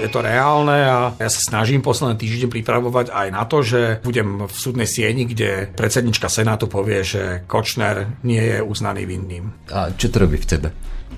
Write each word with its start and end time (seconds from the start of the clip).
Je 0.00 0.08
to 0.08 0.24
reálne 0.24 0.72
a 0.72 1.12
ja 1.12 1.28
sa 1.28 1.44
snažím 1.44 1.84
posledný 1.84 2.16
týždeň 2.16 2.48
pripravovať 2.48 3.12
aj 3.12 3.28
na 3.28 3.44
to, 3.44 3.60
že 3.60 4.00
budem 4.00 4.48
v 4.48 4.54
súdnej 4.56 4.88
sieni, 4.88 5.28
kde 5.28 5.68
predsednička 5.76 6.32
Senátu 6.32 6.72
povie, 6.72 7.04
že 7.04 7.44
Kočner 7.44 8.16
nie 8.24 8.40
je 8.40 8.58
uznaný 8.64 9.04
vinným. 9.04 9.52
A 9.68 9.92
čo 9.92 10.08
to 10.08 10.24
robí 10.24 10.40
v 10.40 10.48
tebe? 10.48 10.68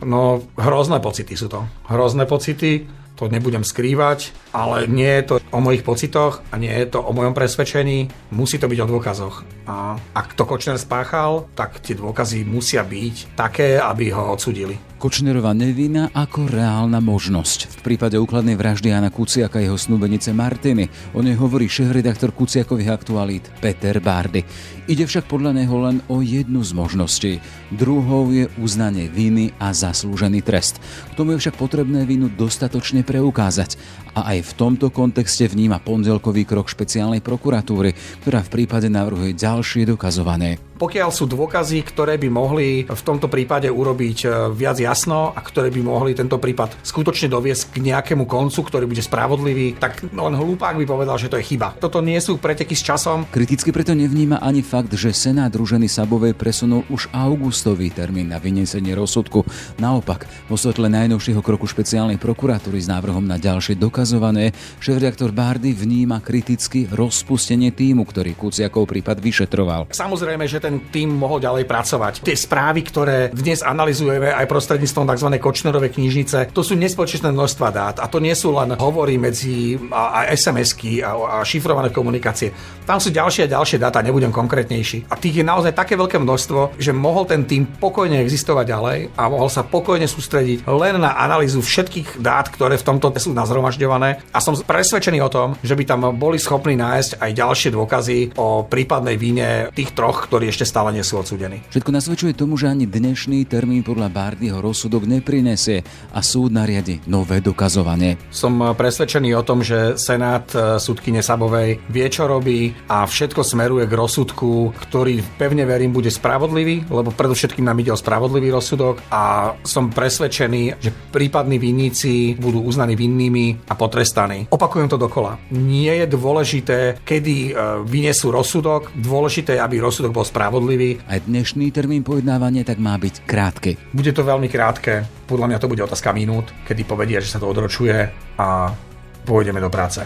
No, 0.03 0.43
hrozné 0.59 0.99
pocity 0.99 1.39
sú 1.39 1.47
to. 1.47 1.63
Hrozné 1.87 2.27
pocity, 2.27 2.91
to 3.15 3.31
nebudem 3.31 3.63
skrývať, 3.63 4.35
ale 4.51 4.91
nie 4.91 5.07
je 5.07 5.25
to 5.31 5.35
o 5.55 5.59
mojich 5.63 5.87
pocitoch 5.87 6.43
a 6.51 6.59
nie 6.59 6.75
je 6.75 6.91
to 6.91 6.99
o 6.99 7.15
mojom 7.15 7.39
presvedčení, 7.39 8.11
musí 8.35 8.59
to 8.59 8.67
byť 8.67 8.79
o 8.83 8.91
dôkazoch. 8.91 9.47
A 9.71 9.95
ak 9.95 10.35
to 10.35 10.43
Kočner 10.43 10.75
spáchal, 10.75 11.47
tak 11.55 11.79
tie 11.79 11.95
dôkazy 11.95 12.43
musia 12.43 12.83
byť 12.83 13.39
také, 13.39 13.79
aby 13.79 14.11
ho 14.11 14.35
odsudili. 14.35 14.75
Kočnerová 15.03 15.51
nevina 15.51 16.15
ako 16.15 16.47
reálna 16.47 17.03
možnosť. 17.03 17.83
V 17.83 17.91
prípade 17.91 18.15
úkladnej 18.23 18.55
vraždy 18.55 18.95
Jana 18.95 19.11
Kuciaka 19.11 19.59
jeho 19.59 19.75
snúbenice 19.75 20.31
Martiny 20.31 20.87
o 21.11 21.27
nej 21.27 21.35
hovorí 21.35 21.67
šéf-redaktor 21.67 22.31
Kuciakových 22.31 23.03
aktualít 23.03 23.51
Peter 23.59 23.99
Bardy. 23.99 24.47
Ide 24.87 25.03
však 25.11 25.27
podľa 25.27 25.59
neho 25.59 25.75
len 25.83 25.99
o 26.07 26.23
jednu 26.23 26.63
z 26.63 26.71
možností. 26.71 27.33
Druhou 27.75 28.31
je 28.31 28.47
uznanie 28.63 29.11
viny 29.11 29.51
a 29.59 29.75
zaslúžený 29.75 30.39
trest. 30.47 30.79
K 31.11 31.19
tomu 31.19 31.35
je 31.35 31.43
však 31.43 31.59
potrebné 31.59 32.07
vinu 32.07 32.31
dostatočne 32.31 33.03
preukázať. 33.03 33.75
A 34.15 34.39
aj 34.39 34.55
v 34.55 34.55
tomto 34.55 34.95
kontexte 34.95 35.51
vníma 35.51 35.83
pondelkový 35.83 36.47
krok 36.47 36.71
špeciálnej 36.71 37.27
prokuratúry, 37.27 38.23
ktorá 38.23 38.39
v 38.47 38.53
prípade 38.55 38.87
navrhuje 38.87 39.35
ďalšie 39.35 39.83
dokazované 39.83 40.63
pokiaľ 40.83 41.15
sú 41.15 41.31
dôkazy, 41.31 41.87
ktoré 41.87 42.19
by 42.19 42.27
mohli 42.27 42.83
v 42.83 43.03
tomto 43.07 43.31
prípade 43.31 43.71
urobiť 43.71 44.19
e, 44.27 44.29
viac 44.51 44.83
jasno 44.83 45.31
a 45.31 45.39
ktoré 45.39 45.71
by 45.71 45.79
mohli 45.79 46.11
tento 46.11 46.43
prípad 46.43 46.83
skutočne 46.83 47.31
doviesť 47.31 47.79
k 47.79 47.87
nejakému 47.87 48.27
koncu, 48.27 48.67
ktorý 48.67 48.91
bude 48.91 48.99
spravodlivý, 48.99 49.79
tak 49.79 50.03
len 50.11 50.35
hlupák 50.35 50.75
by 50.75 50.83
povedal, 50.83 51.15
že 51.23 51.31
to 51.31 51.39
je 51.39 51.55
chyba. 51.55 51.79
Toto 51.79 52.03
nie 52.03 52.19
sú 52.19 52.43
preteky 52.43 52.75
s 52.75 52.83
časom. 52.83 53.31
Kriticky 53.31 53.71
preto 53.71 53.95
nevníma 53.95 54.43
ani 54.43 54.67
fakt, 54.67 54.91
že 54.99 55.15
Senát 55.15 55.55
druženy 55.55 55.87
Sabovej 55.87 56.35
presunul 56.35 56.83
už 56.91 57.07
augustový 57.15 57.95
termín 57.95 58.35
na 58.35 58.43
vyniesenie 58.43 58.99
rozsudku. 58.99 59.47
Naopak, 59.79 60.27
vo 60.51 60.59
svetle 60.59 60.91
najnovšieho 60.91 61.47
kroku 61.47 61.71
špeciálnej 61.71 62.19
prokuratúry 62.19 62.83
s 62.83 62.91
návrhom 62.91 63.23
na 63.23 63.39
ďalšie 63.39 63.79
dokazované, 63.79 64.51
šéf-reaktor 64.83 65.31
Bardy 65.31 65.79
vníma 65.79 66.19
kriticky 66.19 66.91
rozpustenie 66.91 67.71
týmu, 67.71 68.03
ktorý 68.03 68.35
Kuciakov 68.35 68.91
prípad 68.91 69.23
vyšetroval. 69.23 69.95
Samozrejme, 69.95 70.51
že 70.51 70.59
ten 70.59 70.72
ten 70.73 70.81
tým 70.89 71.13
mohol 71.13 71.37
ďalej 71.37 71.69
pracovať. 71.69 72.25
Tie 72.25 72.33
správy, 72.33 72.81
ktoré 72.81 73.29
dnes 73.29 73.61
analizujeme 73.61 74.33
aj 74.33 74.49
prostredníctvom 74.49 75.05
tzv. 75.13 75.29
Kočnerovej 75.37 75.93
knižnice, 75.93 76.39
to 76.57 76.65
sú 76.65 76.73
nespočetné 76.81 77.29
množstva 77.29 77.69
dát 77.69 77.97
a 78.01 78.09
to 78.09 78.17
nie 78.23 78.33
sú 78.33 78.57
len 78.57 78.73
hovory 78.73 79.21
medzi 79.21 79.77
a, 79.93 80.25
a 80.25 80.33
SMS-ky 80.33 81.05
a, 81.05 81.13
a 81.13 81.37
šifrované 81.45 81.93
komunikácie. 81.93 82.55
Tam 82.89 82.97
sú 82.97 83.13
ďalšie 83.13 83.45
a 83.47 83.53
ďalšie 83.53 83.77
dáta, 83.77 84.01
nebudem 84.01 84.33
konkrétnejší. 84.33 85.13
A 85.13 85.21
tých 85.21 85.43
je 85.43 85.45
naozaj 85.45 85.77
také 85.77 85.99
veľké 86.01 86.17
množstvo, 86.17 86.81
že 86.81 86.97
mohol 86.97 87.29
ten 87.29 87.45
tým 87.45 87.69
pokojne 87.69 88.23
existovať 88.25 88.65
ďalej 88.65 88.99
a 89.19 89.23
mohol 89.29 89.53
sa 89.53 89.67
pokojne 89.67 90.09
sústrediť 90.09 90.65
len 90.65 90.97
na 90.97 91.21
analýzu 91.21 91.61
všetkých 91.61 92.23
dát, 92.23 92.49
ktoré 92.49 92.81
v 92.81 92.87
tomto 92.87 93.13
sú 93.21 93.31
nazhromažďované. 93.37 94.25
A 94.33 94.39
som 94.41 94.57
presvedčený 94.57 95.21
o 95.21 95.31
tom, 95.31 95.49
že 95.61 95.77
by 95.77 95.85
tam 95.85 96.01
boli 96.17 96.41
schopní 96.41 96.75
nájsť 96.79 97.21
aj 97.21 97.31
ďalšie 97.37 97.71
dôkazy 97.75 98.19
o 98.39 98.65
prípadnej 98.67 99.15
vine 99.21 99.69
tých 99.75 99.93
troch, 99.93 100.27
ktorí 100.27 100.51
ešte 100.51 100.62
ešte 100.63 100.79
stále 100.79 100.95
nie 100.95 101.03
sú 101.03 101.19
odsúdení. 101.19 101.59
Všetko 101.75 101.91
nasvedčuje 101.91 102.39
tomu, 102.39 102.55
že 102.55 102.71
ani 102.71 102.87
dnešný 102.87 103.51
termín 103.51 103.83
podľa 103.83 104.07
Bardyho 104.15 104.63
rozsudok 104.63 105.11
neprinesie 105.11 105.83
a 106.15 106.23
súd 106.23 106.55
nariadi 106.55 107.03
nové 107.11 107.43
dokazovanie. 107.43 108.15
Som 108.31 108.63
presvedčený 108.63 109.35
o 109.35 109.43
tom, 109.43 109.67
že 109.67 109.99
Senát 109.99 110.47
e, 110.55 110.79
súdkyne 110.79 111.19
Sabovej 111.19 111.83
vie, 111.91 112.07
čo 112.07 112.31
robí 112.31 112.71
a 112.87 113.03
všetko 113.03 113.43
smeruje 113.43 113.91
k 113.91 113.99
rozsudku, 113.99 114.71
ktorý 114.87 115.19
pevne 115.35 115.67
verím 115.67 115.91
bude 115.91 116.15
spravodlivý, 116.15 116.87
lebo 116.87 117.11
predovšetkým 117.11 117.67
nám 117.67 117.83
ide 117.83 117.91
o 117.91 117.99
spravodlivý 117.99 118.55
rozsudok 118.55 119.03
a 119.11 119.57
som 119.67 119.91
presvedčený, 119.91 120.79
že 120.79 120.95
prípadní 121.11 121.59
vinníci 121.59 122.39
budú 122.39 122.63
uznaní 122.63 122.95
vinnými 122.95 123.67
a 123.67 123.75
potrestaní. 123.75 124.47
Opakujem 124.55 124.87
to 124.87 124.95
dokola. 124.95 125.43
Nie 125.51 125.99
je 126.05 126.07
dôležité, 126.07 126.79
kedy 127.03 127.51
e, 127.51 127.53
vyniesú 127.83 128.31
rozsudok, 128.31 128.95
dôležité 128.95 129.59
je, 129.59 129.65
aby 129.65 129.83
rozsudok 129.83 130.15
bol 130.15 130.23
spravodlivý 130.23 130.42
spravodlivý. 130.43 130.99
Aj 131.07 131.23
dnešný 131.23 131.71
termín 131.71 132.03
pojednávania 132.03 132.67
tak 132.67 132.83
má 132.83 132.99
byť 132.99 133.23
krátky. 133.23 133.95
Bude 133.95 134.11
to 134.11 134.27
veľmi 134.27 134.51
krátke. 134.51 135.07
Podľa 135.31 135.55
mňa 135.55 135.59
to 135.63 135.71
bude 135.71 135.87
otázka 135.87 136.11
minút, 136.11 136.51
kedy 136.67 136.83
povedia, 136.83 137.23
že 137.23 137.31
sa 137.31 137.39
to 137.39 137.47
odročuje 137.47 138.11
a 138.43 138.75
pôjdeme 139.23 139.63
do 139.63 139.71
práce. 139.71 140.03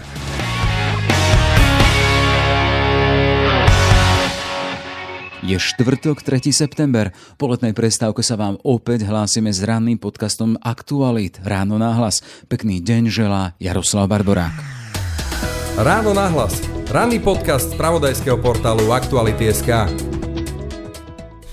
Je 5.41 5.57
štvrtok, 5.57 6.21
3. 6.21 6.53
september. 6.53 7.17
Po 7.41 7.49
letnej 7.49 7.73
prestávke 7.73 8.21
sa 8.21 8.37
vám 8.37 8.61
opäť 8.61 9.09
hlásime 9.09 9.49
s 9.49 9.65
ranným 9.65 9.97
podcastom 9.97 10.61
Aktualit. 10.61 11.41
Ráno 11.49 11.81
náhlas. 11.81 12.21
Pekný 12.53 12.85
deň 12.85 13.09
želá 13.09 13.57
Jaroslav 13.57 14.05
Barborák. 14.13 14.53
Ráno 15.81 16.13
náhlas. 16.13 16.61
Ranný 16.93 17.25
podcast 17.25 17.73
z 17.73 17.79
pravodajského 17.81 18.37
portálu 18.37 18.93
Aktuality.sk. 18.93 20.16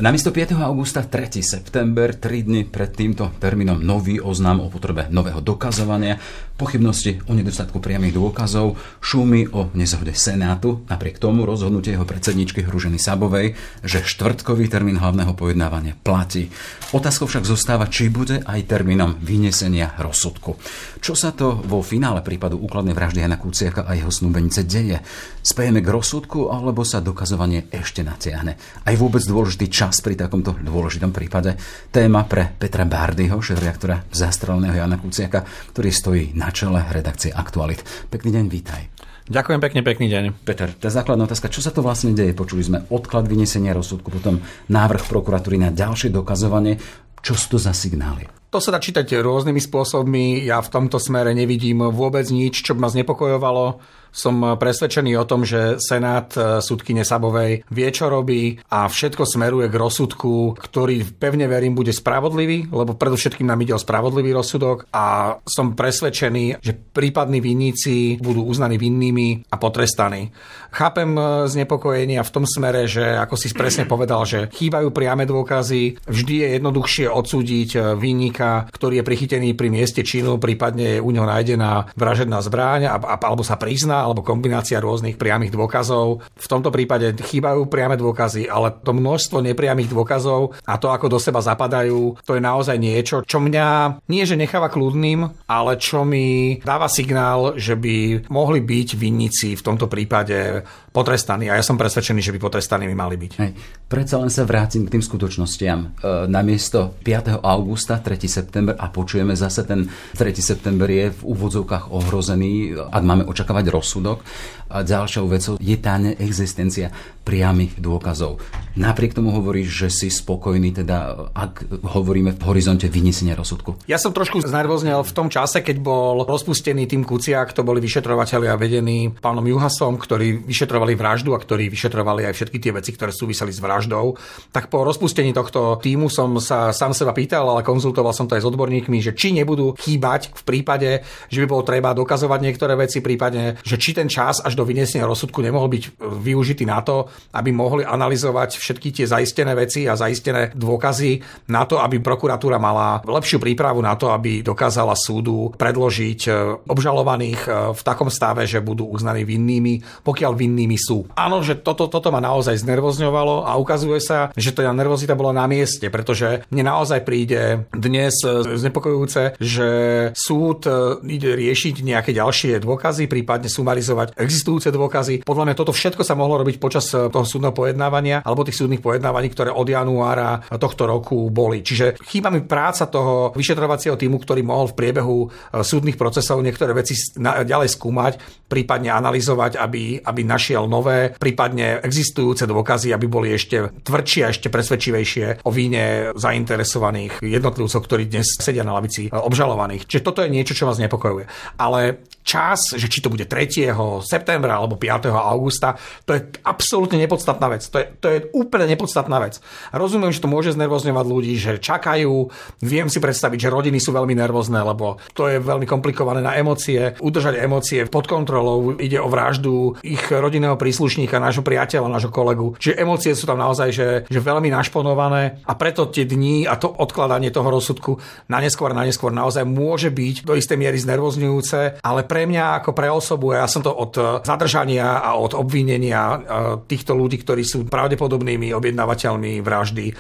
Namiesto 0.04 0.36
5. 0.36 0.60
augusta 0.60 1.00
3. 1.08 1.40
september, 1.40 2.12
3 2.12 2.44
dny 2.44 2.68
pred 2.68 2.92
týmto 2.92 3.32
termínom 3.40 3.80
nový 3.80 4.20
oznám 4.20 4.60
o 4.60 4.68
potrebe 4.68 5.08
nového 5.08 5.40
dokazovania, 5.40 6.20
pochybnosti 6.56 7.22
o 7.28 7.34
nedostatku 7.34 7.82
priamých 7.82 8.18
dôkazov, 8.18 8.78
šumy 9.02 9.50
o 9.54 9.74
nezhode 9.74 10.14
Senátu, 10.14 10.86
napriek 10.88 11.18
tomu 11.18 11.44
rozhodnutie 11.48 11.98
jeho 11.98 12.06
predsedničky 12.06 12.62
Hruženy 12.66 13.02
Sabovej, 13.02 13.58
že 13.82 14.06
štvrtkový 14.06 14.70
termín 14.70 15.02
hlavného 15.02 15.34
pojednávania 15.34 15.98
platí. 16.00 16.54
Otázkou 16.94 17.26
však 17.26 17.46
zostáva, 17.48 17.90
či 17.90 18.14
bude 18.14 18.42
aj 18.46 18.70
termínom 18.70 19.18
vynesenia 19.20 19.98
rozsudku. 19.98 20.58
Čo 21.04 21.14
sa 21.20 21.36
to 21.36 21.60
vo 21.60 21.84
finále 21.84 22.24
prípadu 22.24 22.56
úkladnej 22.62 22.96
vraždy 22.96 23.26
Jana 23.26 23.36
Kuciaka 23.36 23.84
a 23.84 23.98
jeho 23.98 24.14
snúbenice 24.14 24.64
deje? 24.64 25.04
Spejeme 25.44 25.84
k 25.84 25.92
rozsudku 25.92 26.48
alebo 26.48 26.88
sa 26.88 27.04
dokazovanie 27.04 27.68
ešte 27.74 28.06
natiahne? 28.06 28.56
Aj 28.88 28.96
vôbec 28.96 29.20
dôležitý 29.26 29.68
čas 29.68 30.00
pri 30.00 30.16
takomto 30.16 30.56
dôležitom 30.56 31.12
prípade. 31.12 31.60
Téma 31.92 32.24
pre 32.24 32.48
Petra 32.56 32.88
Bardyho, 32.88 33.44
šéf-reaktora 33.44 34.08
zastreleného 34.16 34.80
Jana 34.80 34.96
Kuciaka, 34.96 35.44
ktorý 35.76 35.90
stojí 35.92 36.26
na 36.40 36.43
čele 36.52 36.84
redakcie 36.92 37.32
Aktualit. 37.32 37.86
Pekný 38.10 38.34
deň, 38.36 38.46
vítaj. 38.50 38.82
Ďakujem 39.24 39.60
pekne, 39.64 39.82
pekný 39.88 40.08
deň. 40.12 40.24
Peter, 40.44 40.68
tá 40.76 40.92
základná 40.92 41.24
otázka, 41.24 41.48
čo 41.48 41.64
sa 41.64 41.72
to 41.72 41.80
vlastne 41.80 42.12
deje? 42.12 42.36
Počuli 42.36 42.60
sme 42.60 42.84
odklad 42.92 43.24
vynesenia 43.24 43.72
rozsudku, 43.72 44.12
potom 44.12 44.44
návrh 44.68 45.08
prokuratúry 45.08 45.56
na 45.56 45.72
ďalšie 45.72 46.12
dokazovanie. 46.12 46.76
Čo 47.24 47.40
sú 47.40 47.56
to 47.56 47.58
za 47.64 47.72
signály? 47.72 48.28
To 48.52 48.60
sa 48.60 48.76
dá 48.76 48.84
čítať 48.84 49.24
rôznymi 49.24 49.64
spôsobmi. 49.64 50.44
Ja 50.44 50.60
v 50.60 50.70
tomto 50.70 51.00
smere 51.00 51.32
nevidím 51.32 51.88
vôbec 51.88 52.28
nič, 52.28 52.68
čo 52.68 52.76
by 52.76 52.84
ma 52.84 52.90
znepokojovalo. 52.92 53.80
Som 54.14 54.46
presvedčený 54.62 55.18
o 55.18 55.26
tom, 55.26 55.42
že 55.42 55.82
Senát 55.82 56.30
e, 56.38 56.62
súdkyne 56.62 57.02
Sabovej 57.02 57.66
vie, 57.66 57.90
čo 57.90 58.14
robí 58.14 58.62
a 58.70 58.86
všetko 58.86 59.26
smeruje 59.26 59.74
k 59.74 59.80
rozsudku, 59.82 60.54
ktorý 60.54 61.02
pevne 61.18 61.50
verím 61.50 61.74
bude 61.74 61.90
spravodlivý, 61.90 62.70
lebo 62.70 62.94
predovšetkým 62.94 63.50
nám 63.50 63.66
ide 63.66 63.74
o 63.74 63.82
spravodlivý 63.82 64.38
rozsudok 64.38 64.86
a 64.94 65.38
som 65.42 65.74
presvedčený, 65.74 66.62
že 66.62 66.78
prípadní 66.78 67.42
vinníci 67.42 68.22
budú 68.22 68.46
uznaní 68.46 68.78
vinnými 68.78 69.50
a 69.50 69.58
potrestaní. 69.58 70.30
Chápem 70.70 71.10
e, 71.18 71.50
znepokojenia 71.50 72.22
v 72.22 72.34
tom 72.34 72.46
smere, 72.46 72.86
že 72.86 73.18
ako 73.18 73.34
si 73.34 73.50
presne 73.50 73.90
povedal, 73.90 74.30
že 74.30 74.46
chýbajú 74.54 74.94
priame 74.94 75.26
dôkazy, 75.26 76.06
vždy 76.06 76.34
je 76.38 76.48
jednoduchšie 76.62 77.10
odsúdiť 77.10 77.98
vinníka, 77.98 78.70
ktorý 78.70 79.02
je 79.02 79.08
prichytený 79.10 79.50
pri 79.58 79.74
mieste 79.74 80.06
činu, 80.06 80.38
prípadne 80.38 80.98
je 80.98 81.00
u 81.02 81.10
neho 81.10 81.26
nájdená 81.26 81.90
vražedná 81.98 82.38
zbráň 82.46 82.94
alebo 83.02 83.42
sa 83.42 83.58
prizná 83.58 84.03
alebo 84.04 84.26
kombinácia 84.26 84.84
rôznych 84.84 85.16
priamých 85.16 85.56
dôkazov. 85.56 86.20
V 86.36 86.48
tomto 86.52 86.70
prípade 86.70 87.16
chýbajú 87.16 87.72
priame 87.72 87.96
dôkazy, 87.96 88.52
ale 88.52 88.76
to 88.84 88.92
množstvo 88.92 89.40
nepriamých 89.40 89.88
dôkazov 89.88 90.60
a 90.68 90.76
to, 90.76 90.92
ako 90.92 91.08
do 91.08 91.20
seba 91.20 91.40
zapadajú, 91.40 92.20
to 92.28 92.36
je 92.36 92.42
naozaj 92.44 92.76
niečo, 92.76 93.24
čo 93.24 93.40
mňa 93.40 94.00
nie 94.12 94.24
že 94.28 94.36
necháva 94.36 94.68
kľudným, 94.68 95.48
ale 95.48 95.80
čo 95.80 96.04
mi 96.04 96.60
dáva 96.60 96.92
signál, 96.92 97.56
že 97.56 97.80
by 97.80 98.28
mohli 98.28 98.60
byť 98.60 98.90
vinníci 99.00 99.56
v 99.56 99.66
tomto 99.66 99.88
prípade 99.88 100.68
potrestaní. 100.94 101.50
A 101.50 101.58
ja 101.58 101.66
som 101.66 101.80
presvedčený, 101.80 102.22
že 102.22 102.34
by 102.36 102.40
potrestaní 102.40 102.86
by 102.86 102.96
mali 102.96 103.16
byť. 103.18 103.32
Hej. 103.42 103.52
Predsa 103.90 104.22
len 104.22 104.30
sa 104.30 104.46
vrátim 104.46 104.86
k 104.86 104.94
tým 104.94 105.04
skutočnostiam. 105.04 105.80
E, 105.98 106.30
namiesto 106.30 106.98
5. 107.02 107.42
augusta, 107.42 107.98
3. 107.98 108.22
september 108.30 108.78
a 108.78 108.94
počujeme 108.94 109.34
zase 109.34 109.66
ten 109.66 109.90
3. 109.90 110.38
september 110.38 110.86
je 110.90 111.10
v 111.10 111.22
úvodzovkách 111.26 111.90
ohrozený, 111.90 112.78
ak 112.78 113.04
máme 113.04 113.24
očakávať 113.26 113.66
roz 113.74 113.93
rozsudok. 113.94 114.26
A 114.74 114.82
ďalšou 114.82 115.30
vecou 115.30 115.54
je 115.62 115.78
tá 115.78 116.02
neexistencia 116.02 116.90
priamých 117.22 117.78
dôkazov. 117.78 118.42
Napriek 118.74 119.14
tomu 119.14 119.30
hovoríš, 119.30 119.86
že 119.86 119.88
si 119.94 120.08
spokojný, 120.10 120.74
teda 120.74 121.30
ak 121.30 121.70
hovoríme 121.86 122.34
v 122.34 122.42
horizonte 122.50 122.90
vynesenia 122.90 123.38
rozsudku. 123.38 123.78
Ja 123.86 124.02
som 124.02 124.18
trošku 124.18 124.42
znervoznel 124.42 125.06
v 125.06 125.14
tom 125.14 125.30
čase, 125.30 125.62
keď 125.62 125.78
bol 125.78 126.26
rozpustený 126.26 126.90
tým 126.90 127.06
Kuciak, 127.06 127.54
to 127.54 127.62
boli 127.62 127.80
vyšetrovateľia 127.86 128.58
vedení 128.58 129.14
pánom 129.14 129.46
Juhasom, 129.46 130.02
ktorí 130.02 130.42
vyšetrovali 130.42 130.98
vraždu 130.98 131.38
a 131.38 131.40
ktorí 131.40 131.70
vyšetrovali 131.70 132.26
aj 132.28 132.34
všetky 132.34 132.58
tie 132.58 132.74
veci, 132.74 132.92
ktoré 132.98 133.14
súviseli 133.14 133.54
s 133.54 133.62
vraždou. 133.62 134.18
Tak 134.50 134.74
po 134.74 134.82
rozpustení 134.82 135.38
tohto 135.38 135.78
týmu 135.78 136.10
som 136.10 136.42
sa 136.42 136.74
sám 136.74 136.98
seba 136.98 137.14
pýtal, 137.14 137.46
ale 137.46 137.62
konzultoval 137.62 138.12
som 138.12 138.26
to 138.26 138.36
aj 138.36 138.42
s 138.42 138.50
odborníkmi, 138.50 139.00
že 139.06 139.14
či 139.14 139.38
nebudú 139.38 139.78
chýbať 139.78 140.34
v 140.34 140.44
prípade, 140.44 141.06
že 141.30 141.40
by 141.40 141.48
bolo 141.48 141.62
treba 141.62 141.94
dokazovať 141.94 142.40
niektoré 142.42 142.74
veci, 142.74 143.00
prípadne, 143.06 143.62
že 143.62 143.78
či 143.84 143.92
ten 143.92 144.08
čas 144.08 144.40
až 144.40 144.56
do 144.56 144.64
vyniesenia 144.64 145.04
rozsudku 145.04 145.44
nemohol 145.44 145.68
byť 145.68 146.00
využitý 146.00 146.64
na 146.64 146.80
to, 146.80 147.12
aby 147.36 147.52
mohli 147.52 147.84
analyzovať 147.84 148.56
všetky 148.56 148.96
tie 148.96 149.04
zaistené 149.04 149.52
veci 149.52 149.84
a 149.84 150.00
zaistené 150.00 150.56
dôkazy 150.56 151.20
na 151.52 151.68
to, 151.68 151.84
aby 151.84 152.00
prokuratúra 152.00 152.56
mala 152.56 153.04
lepšiu 153.04 153.44
prípravu 153.44 153.84
na 153.84 154.00
to, 154.00 154.16
aby 154.16 154.40
dokázala 154.40 154.96
súdu 154.96 155.52
predložiť 155.60 156.20
e, 156.24 156.32
obžalovaných 156.64 157.42
e, 157.44 157.50
v 157.76 157.82
takom 157.84 158.08
stave, 158.08 158.48
že 158.48 158.64
budú 158.64 158.88
uznaní 158.88 159.28
vinnými, 159.28 160.06
pokiaľ 160.08 160.32
vinnými 160.32 160.78
sú. 160.80 161.12
Áno, 161.20 161.44
že 161.44 161.60
toto, 161.60 161.92
toto 161.92 162.08
ma 162.14 162.24
naozaj 162.24 162.64
znervozňovalo 162.64 163.44
a 163.44 163.60
ukazuje 163.60 164.00
sa, 164.00 164.32
že 164.38 164.56
to 164.56 164.64
nervozita 164.64 165.18
bola 165.18 165.36
na 165.36 165.46
mieste, 165.50 165.92
pretože 165.92 166.48
mne 166.48 166.72
naozaj 166.72 167.04
príde 167.04 167.68
dnes 167.76 168.16
e, 168.24 168.56
znepokojujúce, 168.56 169.42
že 169.44 169.68
súd 170.16 170.66
ide 171.04 171.36
riešiť 171.36 171.84
nejaké 171.84 172.16
ďalšie 172.16 172.62
dôkazy, 172.62 173.10
prípadne 173.10 173.50
sumarizovať 173.64 174.20
existujúce 174.20 174.68
dôkazy. 174.76 175.24
Podľa 175.24 175.48
mňa 175.48 175.56
toto 175.56 175.72
všetko 175.72 176.04
sa 176.04 176.20
mohlo 176.20 176.44
robiť 176.44 176.60
počas 176.60 176.92
toho 176.92 177.24
súdneho 177.24 177.56
pojednávania 177.56 178.20
alebo 178.28 178.44
tých 178.44 178.60
súdnych 178.60 178.84
pojednávaní, 178.84 179.32
ktoré 179.32 179.56
od 179.56 179.64
januára 179.64 180.44
tohto 180.60 180.84
roku 180.84 181.32
boli. 181.32 181.64
Čiže 181.64 182.04
chýba 182.04 182.28
mi 182.28 182.44
práca 182.44 182.92
toho 182.92 183.32
vyšetrovacieho 183.32 183.96
týmu, 183.96 184.20
ktorý 184.20 184.44
mohol 184.44 184.76
v 184.76 184.78
priebehu 184.78 185.18
e, 185.24 185.28
súdnych 185.64 185.96
procesov 185.96 186.44
niektoré 186.44 186.76
veci 186.76 187.00
ďalej 187.24 187.70
skúmať, 187.72 188.14
prípadne 188.52 188.92
analyzovať, 188.92 189.56
aby, 189.56 190.04
aby 190.04 190.22
našiel 190.28 190.68
nové, 190.68 191.16
prípadne 191.16 191.80
existujúce 191.80 192.44
dôkazy, 192.44 192.92
aby 192.92 193.06
boli 193.08 193.32
ešte 193.32 193.72
tvrdšie 193.82 194.22
a 194.28 194.32
ešte 194.34 194.52
presvedčivejšie 194.52 195.48
o 195.48 195.52
víne 195.54 196.12
zainteresovaných 196.18 197.24
jednotlivcov, 197.24 197.80
ktorí 197.80 198.12
dnes 198.12 198.36
sedia 198.38 198.68
na 198.68 198.76
lavici 198.76 199.08
obžalovaných. 199.08 199.88
Čiže 199.88 200.06
toto 200.06 200.20
je 200.26 200.34
niečo, 200.34 200.58
čo 200.58 200.68
vás 200.68 200.82
nepokojuje. 200.82 201.56
Ale 201.62 202.04
čas, 202.26 202.74
že 202.74 202.88
či 202.90 203.04
to 203.04 203.12
bude 203.12 203.28
3. 203.28 203.53
septembra 204.02 204.58
alebo 204.58 204.80
5. 204.80 205.14
augusta, 205.14 205.78
to 206.08 206.18
je 206.18 206.22
absolútne 206.42 206.98
nepodstatná 206.98 207.48
vec. 207.52 207.68
To 207.70 207.78
je, 207.78 207.86
to 208.00 208.08
je 208.10 208.20
úplne 208.34 208.66
nepodstatná 208.66 209.22
vec. 209.22 209.44
Rozumiem, 209.70 210.10
že 210.10 210.24
to 210.24 210.32
môže 210.32 210.56
znervozňovať 210.58 211.06
ľudí, 211.06 211.34
že 211.38 211.62
čakajú. 211.62 212.32
Viem 212.64 212.88
si 212.90 212.98
predstaviť, 213.04 213.48
že 213.48 213.54
rodiny 213.54 213.78
sú 213.78 213.92
veľmi 213.92 214.16
nervózne, 214.16 214.64
lebo 214.64 214.98
to 215.14 215.30
je 215.30 215.38
veľmi 215.44 215.68
komplikované 215.68 216.24
na 216.24 216.38
emócie. 216.40 216.96
Udržať 217.04 217.38
emócie 217.38 217.86
pod 217.86 218.08
kontrolou, 218.08 218.76
ide 218.80 218.98
o 218.98 219.12
vraždu 219.12 219.76
ich 219.84 220.02
rodinného 220.08 220.56
príslušníka, 220.56 221.20
nášho 221.20 221.44
priateľa, 221.44 221.92
nášho 221.92 222.12
kolegu. 222.14 222.56
Čiže 222.58 222.80
emócie 222.80 223.12
sú 223.14 223.28
tam 223.28 223.42
naozaj 223.42 223.70
že, 223.74 223.88
že 224.08 224.20
veľmi 224.22 224.48
našponované 224.54 225.44
a 225.44 225.54
preto 225.58 225.90
tie 225.90 226.08
dni 226.08 226.46
a 226.48 226.56
to 226.56 226.70
odkladanie 226.70 227.34
toho 227.34 227.50
rozsudku 227.50 228.00
na 228.30 228.40
neskôr, 228.40 228.72
na 228.72 228.86
neskôr 228.86 229.12
naozaj 229.12 229.44
môže 229.44 229.90
byť 229.90 230.24
do 230.24 230.38
istej 230.38 230.58
miery 230.58 230.78
znervozňujúce, 230.80 231.84
ale 231.84 232.02
pre 232.06 232.30
mňa 232.30 232.64
ako 232.64 232.72
pre 232.72 232.88
osobu, 232.88 233.36
ja 233.36 233.43
som 233.48 233.66
to 233.66 233.72
od 233.72 234.24
zadržania 234.24 235.02
a 235.02 235.16
od 235.20 235.34
obvinenia 235.38 236.20
týchto 236.66 236.94
ľudí, 236.98 237.22
ktorí 237.22 237.44
sú 237.44 237.66
pravdepodobnými 237.68 238.52
objednávateľmi 238.54 239.40
vraždy. 239.44 239.86
E, 239.90 239.94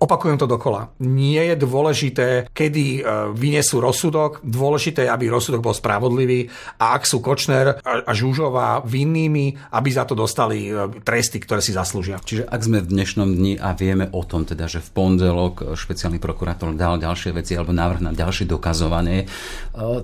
opakujem 0.00 0.38
to 0.38 0.46
dokola. 0.46 0.92
Nie 1.02 1.52
je 1.52 1.56
dôležité, 1.58 2.28
kedy 2.50 3.04
vyniesú 3.34 3.80
rozsudok, 3.82 4.42
dôležité 4.44 5.06
je, 5.06 5.12
aby 5.12 5.28
rozsudok 5.28 5.64
bol 5.64 5.74
spravodlivý 5.74 6.46
a 6.78 6.94
ak 6.96 7.06
sú 7.08 7.18
Kočner 7.24 7.80
a 7.82 8.12
Žužová 8.12 8.84
vinnými, 8.84 9.72
aby 9.74 9.88
za 9.90 10.06
to 10.06 10.14
dostali 10.14 10.70
tresty, 11.02 11.42
ktoré 11.42 11.60
si 11.64 11.74
zaslúžia. 11.74 12.20
Čiže 12.22 12.46
ak 12.46 12.60
sme 12.62 12.78
v 12.82 12.90
dnešnom 12.92 13.28
dni 13.32 13.58
a 13.58 13.74
vieme 13.74 14.08
o 14.12 14.22
tom, 14.26 14.46
teda, 14.46 14.70
že 14.70 14.82
v 14.82 14.90
pondelok 14.92 15.74
špeciálny 15.74 16.22
prokurátor 16.22 16.74
dal 16.74 16.98
ďalšie 16.98 17.34
veci 17.34 17.56
alebo 17.58 17.74
návrh 17.74 18.00
na 18.04 18.12
ďalšie 18.14 18.46
dokazovanie, 18.46 19.26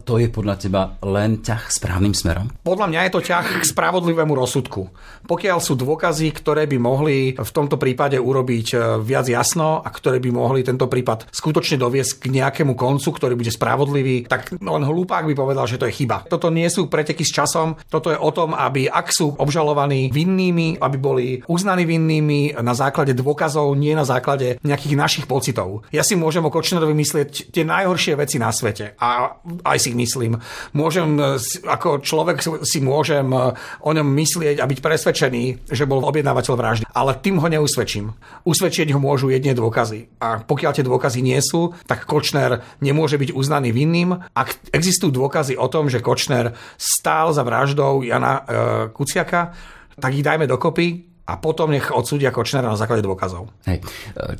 to 0.04 0.14
je 0.18 0.28
podľa 0.30 0.54
teba 0.58 0.82
len 1.04 1.40
ťah 1.42 1.68
správnym 1.68 2.14
smerom? 2.16 2.50
Podľa 2.68 2.84
mňa 2.84 3.00
je 3.08 3.12
to 3.16 3.24
ťah 3.24 3.46
k 3.48 3.64
spravodlivému 3.64 4.36
rozsudku. 4.36 4.92
Pokiaľ 5.24 5.56
sú 5.56 5.72
dôkazy, 5.72 6.36
ktoré 6.36 6.68
by 6.68 6.76
mohli 6.76 7.32
v 7.32 7.50
tomto 7.56 7.80
prípade 7.80 8.20
urobiť 8.20 8.66
e, 8.76 8.76
viac 9.00 9.24
jasno 9.24 9.80
a 9.80 9.88
ktoré 9.88 10.20
by 10.20 10.28
mohli 10.28 10.60
tento 10.60 10.84
prípad 10.84 11.32
skutočne 11.32 11.80
doviesť 11.80 12.20
k 12.20 12.24
nejakému 12.28 12.76
koncu, 12.76 13.08
ktorý 13.08 13.40
bude 13.40 13.48
spravodlivý, 13.48 14.28
tak 14.28 14.52
len 14.60 14.84
hlupák 14.84 15.24
by 15.24 15.32
povedal, 15.32 15.64
že 15.64 15.80
to 15.80 15.88
je 15.88 15.96
chyba. 16.04 16.28
Toto 16.28 16.52
nie 16.52 16.68
sú 16.68 16.92
preteky 16.92 17.24
s 17.24 17.32
časom, 17.32 17.80
toto 17.88 18.12
je 18.12 18.20
o 18.20 18.28
tom, 18.36 18.52
aby 18.52 18.84
ak 18.84 19.16
sú 19.16 19.32
obžalovaní 19.40 20.12
vinnými, 20.12 20.76
aby 20.76 20.96
boli 21.00 21.40
uznaní 21.48 21.88
vinnými 21.88 22.60
na 22.60 22.76
základe 22.76 23.16
dôkazov, 23.16 23.72
nie 23.80 23.96
na 23.96 24.04
základe 24.04 24.60
nejakých 24.60 24.92
našich 24.92 25.24
pocitov. 25.24 25.88
Ja 25.88 26.04
si 26.04 26.20
môžem 26.20 26.44
o 26.44 26.52
Kočnerovi 26.52 26.92
myslieť 26.92 27.48
tie 27.48 27.64
najhoršie 27.64 28.12
veci 28.20 28.36
na 28.36 28.52
svete 28.52 28.92
a 29.00 29.40
aj 29.64 29.78
si 29.80 29.96
ich 29.96 30.00
myslím. 30.04 30.36
Môžem 30.76 31.16
ako 31.64 32.04
človek 32.04 32.57
si 32.62 32.78
môžem 32.78 33.26
e, 33.30 33.38
o 33.82 33.90
ňom 33.90 34.06
myslieť 34.06 34.62
a 34.62 34.68
byť 34.68 34.78
presvedčený, 34.78 35.44
že 35.70 35.84
bol 35.88 36.04
objednávateľ 36.06 36.54
vraždy. 36.54 36.84
Ale 36.94 37.18
tým 37.18 37.42
ho 37.42 37.48
neusvedčím. 37.48 38.14
Usvedčiť 38.46 38.94
ho 38.94 39.00
môžu 39.02 39.32
jedne 39.32 39.56
dôkazy. 39.56 40.20
A 40.22 40.42
pokiaľ 40.42 40.72
tie 40.78 40.86
dôkazy 40.86 41.20
nie 41.24 41.38
sú, 41.42 41.74
tak 41.88 42.06
Kočner 42.06 42.62
nemôže 42.78 43.18
byť 43.18 43.34
uznaný 43.34 43.74
vinným. 43.74 44.14
Ak 44.36 44.54
existujú 44.70 45.10
dôkazy 45.10 45.58
o 45.58 45.66
tom, 45.66 45.90
že 45.90 46.04
Kočner 46.04 46.54
stál 46.78 47.34
za 47.34 47.42
vraždou 47.42 48.06
Jana 48.06 48.34
e, 48.38 48.42
Kuciaka, 48.94 49.52
tak 49.98 50.14
ich 50.14 50.22
dajme 50.22 50.46
dokopy 50.46 51.07
a 51.28 51.36
potom 51.36 51.68
nech 51.68 51.92
odsúdia 51.92 52.32
Kočnera 52.32 52.72
na 52.72 52.80
základe 52.80 53.04
dôkazov. 53.04 53.52
Hej. 53.68 53.84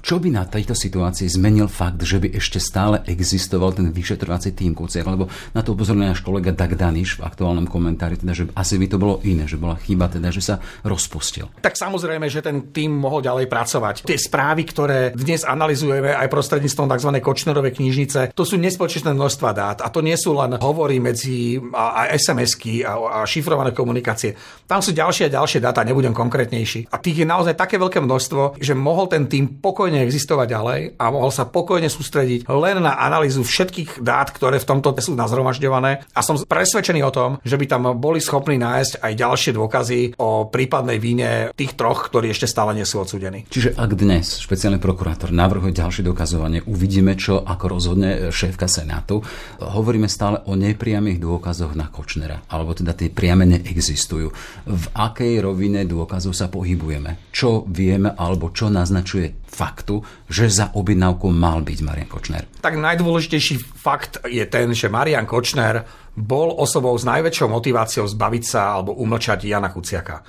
Čo 0.01 0.17
by 0.17 0.33
na 0.33 0.49
tejto 0.49 0.73
situácii 0.73 1.29
zmenil 1.29 1.69
fakt, 1.69 2.01
že 2.01 2.17
by 2.17 2.33
ešte 2.33 2.57
stále 2.57 3.05
existoval 3.05 3.77
ten 3.77 3.93
vyšetrovací 3.93 4.57
tým 4.57 4.73
Kuciak? 4.73 5.05
Lebo 5.05 5.29
na 5.53 5.61
to 5.61 5.77
upozorňuje 5.77 6.17
náš 6.17 6.25
kolega 6.25 6.57
Dag 6.57 6.73
Daniš 6.73 7.21
v 7.21 7.29
aktuálnom 7.29 7.69
komentári, 7.69 8.17
teda, 8.17 8.33
že 8.33 8.49
asi 8.57 8.81
by 8.81 8.87
to 8.89 8.97
bolo 8.97 9.21
iné, 9.29 9.45
že 9.45 9.61
bola 9.61 9.77
chyba, 9.77 10.09
teda, 10.09 10.33
že 10.33 10.41
sa 10.41 10.65
rozpustil. 10.81 11.53
Tak 11.61 11.77
samozrejme, 11.77 12.25
že 12.33 12.41
ten 12.41 12.73
tým 12.73 12.97
mohol 12.97 13.21
ďalej 13.21 13.53
pracovať. 13.53 14.09
Tie 14.09 14.17
správy, 14.17 14.65
ktoré 14.65 15.13
dnes 15.13 15.45
analizujeme 15.45 16.17
aj 16.17 16.33
prostredníctvom 16.33 16.89
tzv. 16.89 17.11
Kočnerovej 17.21 17.77
knižnice, 17.77 18.33
to 18.33 18.49
sú 18.49 18.57
nespočetné 18.57 19.13
množstva 19.13 19.51
dát 19.53 19.79
a 19.85 19.93
to 19.93 20.01
nie 20.01 20.17
sú 20.17 20.33
len 20.33 20.57
hovory 20.57 21.05
medzi 21.05 21.61
a, 21.77 22.09
a 22.09 22.17
SMS-ky 22.17 22.81
a, 22.81 23.21
a 23.21 23.29
šifrované 23.29 23.77
komunikácie. 23.77 24.33
Tam 24.65 24.81
sú 24.81 24.97
ďalšie 24.97 25.29
a 25.29 25.35
ďalšie 25.37 25.61
dáta, 25.61 25.85
nebudem 25.85 26.17
konkrétnejší 26.17 26.78
ďalší. 26.85 26.95
A 26.95 27.03
tých 27.03 27.19
je 27.25 27.27
naozaj 27.27 27.55
také 27.59 27.77
veľké 27.81 27.99
množstvo, 28.03 28.61
že 28.61 28.75
mohol 28.79 29.11
ten 29.11 29.27
tým 29.27 29.59
pokojne 29.59 30.05
existovať 30.05 30.47
ďalej 30.49 30.81
a 30.99 31.05
mohol 31.11 31.31
sa 31.33 31.49
pokojne 31.49 31.89
sústrediť 31.91 32.47
len 32.47 32.83
na 32.83 32.95
analýzu 33.01 33.43
všetkých 33.43 34.05
dát, 34.05 34.31
ktoré 34.31 34.61
v 34.63 34.69
tomto 34.69 34.95
sú 34.99 35.15
nazhromažďované. 35.15 36.11
A 36.15 36.21
som 36.27 36.35
presvedčený 36.35 37.01
o 37.07 37.15
tom, 37.15 37.31
že 37.47 37.55
by 37.55 37.65
tam 37.71 37.83
boli 37.97 38.19
schopní 38.19 38.59
nájsť 38.59 38.99
aj 38.99 39.13
ďalšie 39.15 39.51
dôkazy 39.55 40.01
o 40.19 40.51
prípadnej 40.51 40.99
víne 40.99 41.55
tých 41.55 41.79
troch, 41.79 42.11
ktorí 42.11 42.35
ešte 42.35 42.51
stále 42.51 42.75
nie 42.75 42.83
sú 42.83 42.99
odsúdení. 42.99 43.47
Čiže 43.47 43.79
ak 43.79 43.91
dnes 43.95 44.43
špeciálny 44.43 44.83
prokurátor 44.83 45.31
navrhuje 45.31 45.71
ďalšie 45.71 46.03
dokazovanie, 46.03 46.67
uvidíme, 46.67 47.15
čo 47.15 47.41
ako 47.41 47.65
rozhodne 47.79 48.35
šéfka 48.35 48.67
Senátu. 48.67 49.23
Hovoríme 49.63 50.11
stále 50.11 50.43
o 50.51 50.59
nepriamých 50.59 51.23
dôkazoch 51.23 51.79
na 51.79 51.87
Kočnera, 51.87 52.43
alebo 52.51 52.75
teda 52.75 52.93
tie 52.93 53.09
priame 53.09 53.47
neexistujú. 53.47 54.35
V 54.67 54.85
akej 54.99 55.41
rovine 55.41 55.87
dôkazov 55.87 56.35
sa 56.35 56.51
pohybuje 56.51 56.68
pohybujeme, 56.69 57.33
čo 57.33 57.65
vieme 57.65 58.13
alebo 58.13 58.53
čo 58.53 58.69
naznačuje 58.69 59.41
faktu, 59.49 60.05
že 60.29 60.53
za 60.53 60.77
objednávkou 60.77 61.33
mal 61.33 61.65
byť 61.65 61.79
Marian 61.81 62.11
Kočner. 62.13 62.45
Tak 62.61 62.77
najdôležitejší 62.77 63.57
fakt 63.73 64.21
je 64.29 64.45
ten, 64.45 64.77
že 64.77 64.93
Marian 64.93 65.25
Kočner 65.25 65.89
bol 66.13 66.53
osobou 66.53 66.93
s 66.93 67.09
najväčšou 67.09 67.49
motiváciou 67.49 68.05
zbaviť 68.05 68.45
sa 68.45 68.77
alebo 68.77 69.01
umlčať 69.01 69.49
Jana 69.49 69.73
Kuciaka. 69.73 70.21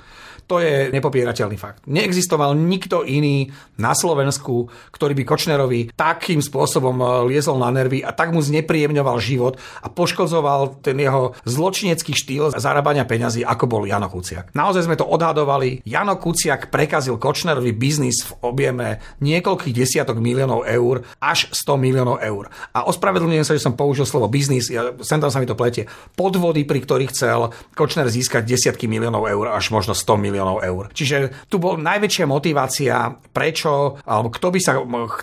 To 0.50 0.58
je 0.58 0.90
nepopierateľný 0.90 1.54
fakt. 1.54 1.86
Neexistoval 1.86 2.58
nikto 2.58 3.06
iný 3.06 3.54
na 3.78 3.94
Slovensku, 3.94 4.66
ktorý 4.90 5.14
by 5.14 5.22
Kočnerovi 5.22 5.80
takým 5.94 6.42
spôsobom 6.42 6.98
e, 6.98 7.06
liezol 7.30 7.62
na 7.62 7.70
nervy 7.70 8.02
a 8.02 8.10
tak 8.10 8.34
mu 8.34 8.42
znepríjemňoval 8.42 9.22
život 9.22 9.62
a 9.78 9.86
poškodzoval 9.86 10.82
ten 10.82 10.98
jeho 10.98 11.38
zločinecký 11.46 12.18
štýl 12.18 12.50
zarábania 12.58 13.06
peňazí, 13.06 13.46
ako 13.46 13.64
bol 13.70 13.82
Jano 13.86 14.10
Kuciak. 14.10 14.50
Naozaj 14.50 14.90
sme 14.90 14.98
to 14.98 15.06
odhadovali. 15.06 15.86
Jano 15.86 16.18
Kuciak 16.18 16.66
prekazil 16.66 17.14
Kočnerovi 17.14 17.70
biznis 17.70 18.26
v 18.26 18.34
objeme 18.42 18.98
niekoľkých 19.22 19.70
desiatok 19.70 20.18
miliónov 20.18 20.66
eur 20.66 21.06
až 21.22 21.46
100 21.54 21.78
miliónov 21.78 22.18
eur. 22.26 22.50
A 22.74 22.90
ospravedlňujem 22.90 23.46
sa, 23.46 23.54
že 23.54 23.62
som 23.62 23.78
použil 23.78 24.02
slovo 24.02 24.26
biznis, 24.26 24.66
ja, 24.66 24.98
sem 24.98 25.22
tam 25.22 25.30
sa 25.30 25.38
mi 25.38 25.46
to 25.46 25.54
pletie. 25.54 25.86
Podvody, 26.18 26.66
pri 26.66 26.82
ktorých 26.82 27.14
chcel 27.14 27.54
Kočner 27.78 28.10
získať 28.10 28.50
desiatky 28.50 28.90
miliónov 28.90 29.30
eur 29.30 29.54
až 29.54 29.70
možno 29.70 29.94
100 29.94 30.18
miliónov 30.18 30.39
eur. 30.40 30.88
Čiže 30.88 31.48
tu 31.52 31.60
bol 31.60 31.76
najväčšia 31.76 32.24
motivácia, 32.24 33.12
prečo, 33.12 34.00
alebo 34.08 34.32
kto 34.32 34.48
by 34.48 34.60
sa 34.60 34.72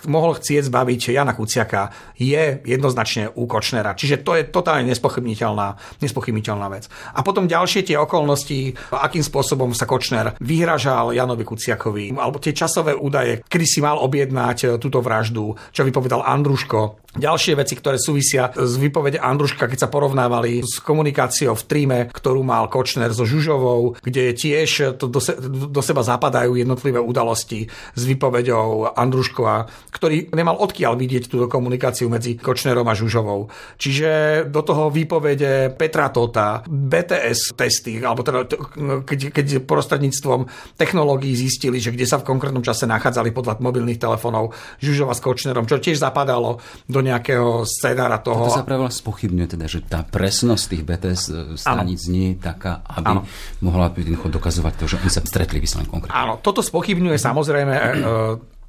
mohol 0.05 0.37
chcieť 0.37 0.69
zbaviť 0.69 1.17
Jana 1.17 1.33
Kuciaka, 1.33 2.13
je 2.19 2.61
jednoznačne 2.61 3.33
u 3.33 3.49
Kočnera. 3.49 3.97
Čiže 3.97 4.21
to 4.21 4.37
je 4.37 4.45
totálne 4.45 4.85
nespochybniteľná, 4.91 5.99
nespochybniteľná 6.03 6.67
vec. 6.69 6.85
A 7.17 7.25
potom 7.25 7.49
ďalšie 7.49 7.87
tie 7.87 7.97
okolnosti, 7.97 8.75
akým 8.93 9.23
spôsobom 9.25 9.73
sa 9.73 9.89
Kočner 9.89 10.37
vyhražal 10.37 11.15
Janovi 11.15 11.47
Kuciakovi, 11.47 12.13
alebo 12.13 12.37
tie 12.37 12.53
časové 12.53 12.93
údaje, 12.93 13.41
kedy 13.47 13.65
si 13.65 13.79
mal 13.81 13.97
objednať 13.97 14.77
túto 14.77 14.99
vraždu, 14.99 15.55
čo 15.71 15.81
vypovedal 15.87 16.21
Andruško, 16.21 17.06
Ďalšie 17.17 17.57
veci, 17.57 17.73
ktoré 17.73 17.97
súvisia 17.97 18.53
s 18.53 18.77
výpovede 18.77 19.17
Andruška, 19.17 19.65
keď 19.65 19.89
sa 19.89 19.89
porovnávali 19.89 20.61
s 20.61 20.77
komunikáciou 20.85 21.57
v 21.57 21.65
tríme, 21.65 21.99
ktorú 22.13 22.45
mal 22.45 22.69
Kočner 22.69 23.09
so 23.09 23.25
Žužovou, 23.25 23.97
kde 24.05 24.37
tiež 24.37 25.01
to 25.01 25.09
do, 25.09 25.17
se, 25.17 25.33
do 25.41 25.81
seba 25.81 26.05
zapadajú 26.05 26.53
jednotlivé 26.53 27.01
udalosti 27.01 27.65
s 27.97 28.01
výpovedou 28.05 28.93
Andruškova, 28.93 29.65
ktorý 29.89 30.29
nemal 30.29 30.61
odkiaľ 30.61 30.93
vidieť 30.93 31.25
túto 31.25 31.49
komunikáciu 31.49 32.05
medzi 32.05 32.37
Kočnerom 32.37 32.85
a 32.85 32.93
Žužovou. 32.93 33.49
Čiže 33.81 34.45
do 34.53 34.61
toho 34.61 34.93
výpovede 34.93 35.73
Petra 35.73 36.13
Tota, 36.13 36.61
BTS 36.69 37.57
testy, 37.57 37.97
alebo 37.97 38.21
teda, 38.21 38.45
keď, 39.01 39.33
keď 39.33 39.45
prostredníctvom 39.65 40.45
technológií 40.77 41.33
zistili, 41.33 41.81
že 41.81 41.89
kde 41.89 42.05
sa 42.05 42.21
v 42.21 42.29
konkrétnom 42.29 42.61
čase 42.61 42.85
nachádzali 42.85 43.33
podľa 43.33 43.57
mobilných 43.57 43.97
telefónov 43.97 44.53
Žužova 44.85 45.17
s 45.17 45.25
Kočnerom, 45.25 45.65
čo 45.65 45.81
tiež 45.81 45.97
zapadalo 45.97 46.61
do 46.85 47.06
nejakého 47.07 47.63
scenára 47.63 48.19
toho. 48.19 48.51
To 48.51 48.53
sa 48.53 48.67
práve 48.67 48.91
spochybňuje 48.91 49.47
teda, 49.55 49.65
že 49.65 49.79
tá 49.83 50.03
presnosť 50.03 50.63
tých 50.67 50.83
BTS 50.83 51.21
e, 51.31 51.33
staníc 51.55 52.07
ano. 52.07 52.13
nie 52.13 52.27
je 52.33 52.37
taká, 52.43 52.83
aby 52.83 53.13
ano. 53.17 53.21
mohla 53.63 53.87
jednoducho 53.91 54.27
dokazovať 54.27 54.73
to, 54.75 54.85
že 54.85 54.95
oni 54.99 55.11
sa 55.11 55.21
stretli 55.23 55.63
vyslovene 55.63 55.87
konkrétne. 55.87 56.15
Áno, 56.15 56.37
toto 56.43 56.59
spochybňuje 56.59 57.17
samozrejme 57.17 57.73
e, 57.73 57.81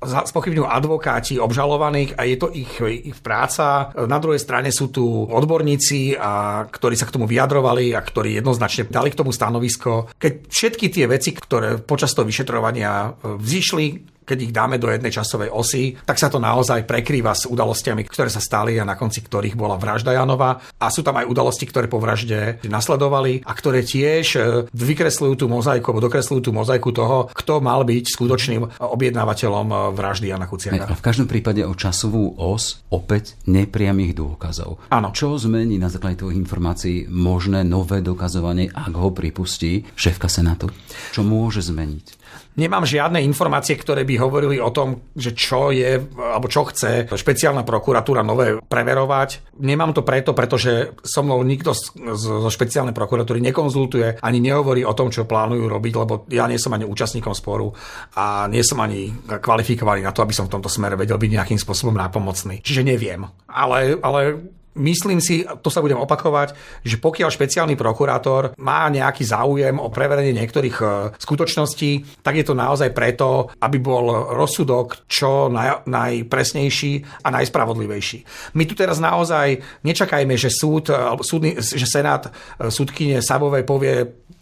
spochybňujú 0.07 0.67
advokáti 0.67 1.35
obžalovaných 1.43 2.15
a 2.15 2.23
je 2.23 2.37
to 2.39 2.49
ich, 2.55 2.71
ich 2.87 3.19
práca. 3.19 3.91
Na 4.07 4.23
druhej 4.23 4.39
strane 4.39 4.71
sú 4.71 4.95
tu 4.95 5.03
odborníci, 5.27 6.15
a, 6.15 6.63
ktorí 6.71 6.95
sa 6.95 7.11
k 7.11 7.19
tomu 7.19 7.27
vyjadrovali 7.27 7.99
a 7.99 8.01
ktorí 8.01 8.39
jednoznačne 8.39 8.87
dali 8.87 9.11
k 9.11 9.19
tomu 9.19 9.35
stanovisko. 9.35 10.15
Keď 10.15 10.33
všetky 10.47 10.87
tie 10.95 11.11
veci, 11.11 11.35
ktoré 11.35 11.83
počas 11.83 12.15
toho 12.15 12.23
vyšetrovania 12.23 13.11
e, 13.11 13.35
vzýšli, 13.43 14.18
keď 14.29 14.39
ich 14.45 14.53
dáme 14.53 14.77
do 14.77 14.93
jednej 14.93 15.09
časovej 15.09 15.49
osy, 15.49 15.97
tak 16.05 16.21
sa 16.21 16.29
to 16.29 16.37
naozaj 16.37 16.85
prekrýva 16.85 17.33
s 17.33 17.49
udalostiami, 17.49 18.05
ktoré 18.05 18.29
sa 18.29 18.45
stali 18.45 18.77
a 18.77 18.85
na 18.85 18.93
konci 18.93 19.25
ktorých 19.25 19.57
bola 19.57 19.81
vražda 19.81 20.13
Janova. 20.13 20.61
A 20.77 20.93
sú 20.93 21.01
tam 21.01 21.17
aj 21.17 21.25
udalosti, 21.25 21.65
ktoré 21.65 21.89
po 21.89 21.97
vražde 21.97 22.61
nasledovali 22.69 23.41
a 23.49 23.53
ktoré 23.57 23.81
tiež 23.81 24.27
e, 24.37 24.41
vykresľujú 24.69 25.35
tú 25.41 25.47
mozaiku, 25.49 25.97
alebo 25.97 26.05
dokresľujú 26.05 26.41
tú 26.45 26.53
mozaiku 26.53 26.93
toho, 26.93 27.33
kto 27.33 27.65
mal 27.65 27.89
byť 27.89 28.05
skutočným 28.13 28.63
objednávateľom 28.77 29.67
e, 29.73 29.77
vraždy 29.97 30.27
Jana 30.29 30.45
Kuciaka. 30.45 30.85
A 30.85 30.99
v 30.99 31.05
každom 31.05 31.25
prípade 31.31 31.65
o 31.65 31.73
časovú 31.73 32.37
os 32.37 32.85
opäť 32.93 33.39
nepriamých 33.49 34.13
dôkazov. 34.13 34.83
Áno. 34.93 35.15
Čo 35.17 35.41
zmení 35.41 35.81
na 35.81 35.89
základe 35.89 36.21
tvojich 36.21 36.41
informácií 36.41 37.09
možné 37.09 37.65
nové 37.65 38.05
dokazovanie, 38.05 38.69
ak 38.69 38.93
ho 38.93 39.09
pripustí 39.15 39.87
šéfka 39.95 40.29
Senátu? 40.29 40.69
Čo 41.15 41.25
môže 41.25 41.65
zmeniť? 41.65 42.18
Nemám 42.59 42.83
žiadne 42.83 43.23
informácie, 43.23 43.79
ktoré 43.79 44.03
by 44.03 44.19
hovorili 44.19 44.59
o 44.59 44.75
tom, 44.75 45.15
že 45.15 45.31
čo 45.31 45.71
je, 45.71 46.03
alebo 46.19 46.51
čo 46.51 46.67
chce 46.67 47.07
špeciálna 47.07 47.63
prokuratúra 47.63 48.27
nové 48.27 48.59
preverovať. 48.59 49.55
Nemám 49.63 49.95
to 49.95 50.03
preto, 50.03 50.35
pretože 50.35 50.99
so 51.07 51.23
mnou 51.23 51.39
nikto 51.47 51.71
zo 52.19 52.51
špeciálnej 52.51 52.91
prokuratúry 52.91 53.39
nekonzultuje, 53.39 54.19
ani 54.19 54.43
nehovorí 54.43 54.83
o 54.83 54.97
tom, 54.99 55.15
čo 55.15 55.23
plánujú 55.23 55.71
robiť, 55.71 55.93
lebo 55.95 56.27
ja 56.35 56.51
nie 56.51 56.59
som 56.59 56.75
ani 56.75 56.83
účastníkom 56.83 57.31
sporu 57.31 57.71
a 58.19 58.51
nie 58.51 58.67
som 58.67 58.83
ani 58.83 59.15
kvalifikovaný 59.39 60.03
na 60.03 60.11
to, 60.11 60.27
aby 60.27 60.35
som 60.35 60.51
v 60.51 60.59
tomto 60.59 60.67
smere 60.67 60.99
vedel 60.99 61.15
byť 61.15 61.31
nejakým 61.31 61.61
spôsobom 61.63 61.95
nápomocný. 61.95 62.67
Čiže 62.67 62.83
neviem. 62.83 63.23
Ale, 63.47 64.03
ale 64.03 64.51
Myslím 64.79 65.19
si, 65.19 65.43
to 65.43 65.69
sa 65.69 65.83
budem 65.83 65.99
opakovať, 65.99 66.55
že 66.87 67.03
pokiaľ 67.03 67.29
špeciálny 67.35 67.75
prokurátor 67.75 68.55
má 68.63 68.87
nejaký 68.87 69.27
záujem 69.27 69.75
o 69.77 69.91
preverenie 69.91 70.31
niektorých 70.39 70.77
e, 70.79 70.85
skutočností, 71.19 72.23
tak 72.23 72.39
je 72.39 72.47
to 72.47 72.55
naozaj 72.55 72.95
preto, 72.95 73.51
aby 73.59 73.83
bol 73.83 74.31
rozsudok 74.39 75.11
čo 75.11 75.51
naj, 75.51 75.91
najpresnejší 75.91 77.27
a 77.27 77.29
najspravodlivejší. 77.35 78.19
My 78.55 78.65
tu 78.71 78.79
teraz 78.79 79.03
naozaj 79.03 79.83
nečakajme, 79.83 80.39
že 80.39 80.55
súd, 80.55 80.95
e, 80.95 80.99
súdny, 81.27 81.59
že 81.59 81.87
Senát 81.91 82.31
e, 82.31 82.71
súdkyne 82.71 83.19
Sabovej 83.19 83.67
povie, 83.67 83.97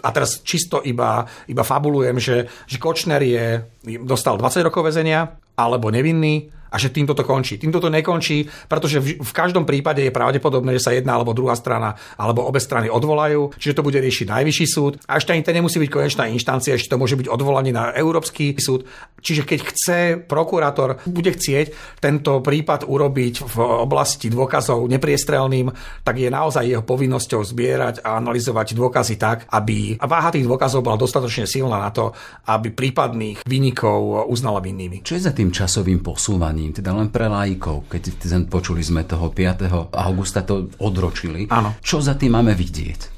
a 0.04 0.12
teraz 0.12 0.44
čisto 0.44 0.84
iba, 0.84 1.24
iba 1.48 1.64
fabulujem, 1.64 2.20
že, 2.20 2.36
že 2.68 2.76
Kočner 2.76 3.24
je, 3.24 3.64
dostal 4.04 4.36
20 4.36 4.68
rokov 4.68 4.92
väzenia, 4.92 5.40
alebo 5.56 5.88
nevinný, 5.88 6.52
a 6.70 6.76
že 6.76 6.90
týmto 6.90 7.14
to 7.14 7.22
končí. 7.22 7.58
Týmto 7.60 7.78
to 7.78 7.88
nekončí, 7.92 8.46
pretože 8.66 8.98
v, 9.02 9.20
v 9.20 9.32
každom 9.32 9.64
prípade 9.64 10.02
je 10.02 10.14
pravdepodobné, 10.14 10.76
že 10.76 10.84
sa 10.84 10.94
jedna 10.94 11.16
alebo 11.16 11.36
druhá 11.36 11.54
strana 11.54 11.94
alebo 12.18 12.44
obe 12.44 12.58
strany 12.58 12.90
odvolajú, 12.90 13.56
čiže 13.56 13.76
to 13.78 13.86
bude 13.86 13.98
riešiť 13.98 14.26
najvyšší 14.28 14.66
súd. 14.66 14.92
A 15.06 15.18
ešte 15.18 15.32
ani 15.32 15.46
to 15.46 15.54
nemusí 15.54 15.78
byť 15.80 15.90
konečná 15.90 16.24
inštancia, 16.30 16.76
ešte 16.76 16.92
to 16.92 17.00
môže 17.00 17.16
byť 17.16 17.28
odvolanie 17.30 17.72
na 17.72 17.94
Európsky 17.94 18.56
súd. 18.58 18.88
Čiže 19.20 19.42
keď 19.42 19.60
chce 19.72 19.98
prokurátor, 20.22 21.02
bude 21.08 21.34
chcieť 21.34 21.98
tento 21.98 22.38
prípad 22.44 22.86
urobiť 22.86 23.34
v 23.42 23.56
oblasti 23.86 24.30
dôkazov 24.30 24.86
nepriestrelným, 24.86 25.72
tak 26.04 26.20
je 26.20 26.28
naozaj 26.30 26.64
jeho 26.66 26.84
povinnosťou 26.86 27.42
zbierať 27.42 28.06
a 28.06 28.18
analyzovať 28.18 28.76
dôkazy 28.76 29.14
tak, 29.18 29.50
aby 29.50 29.98
váha 29.98 30.30
tých 30.30 30.46
dôkazov 30.46 30.84
bola 30.86 31.00
dostatočne 31.00 31.48
silná 31.48 31.82
na 31.82 31.90
to, 31.90 32.14
aby 32.46 32.70
prípadných 32.70 33.42
vynikov 33.44 34.28
uznala 34.30 34.62
vinnými. 34.62 35.02
Čo 35.02 35.18
je 35.18 35.26
za 35.26 35.32
tým 35.34 35.50
časovým 35.50 36.00
posúvaním? 36.00 36.55
Riešením, 36.56 36.72
teda 36.72 36.90
len 36.96 37.08
pre 37.12 37.28
laikov, 37.28 37.84
keď 37.92 38.48
počuli 38.48 38.80
sme 38.80 39.04
toho 39.04 39.28
5. 39.28 39.92
augusta 39.92 40.40
to 40.40 40.72
odročili. 40.80 41.44
Áno. 41.52 41.76
Čo 41.84 42.00
za 42.00 42.16
tým 42.16 42.32
máme 42.32 42.56
vidieť? 42.56 43.15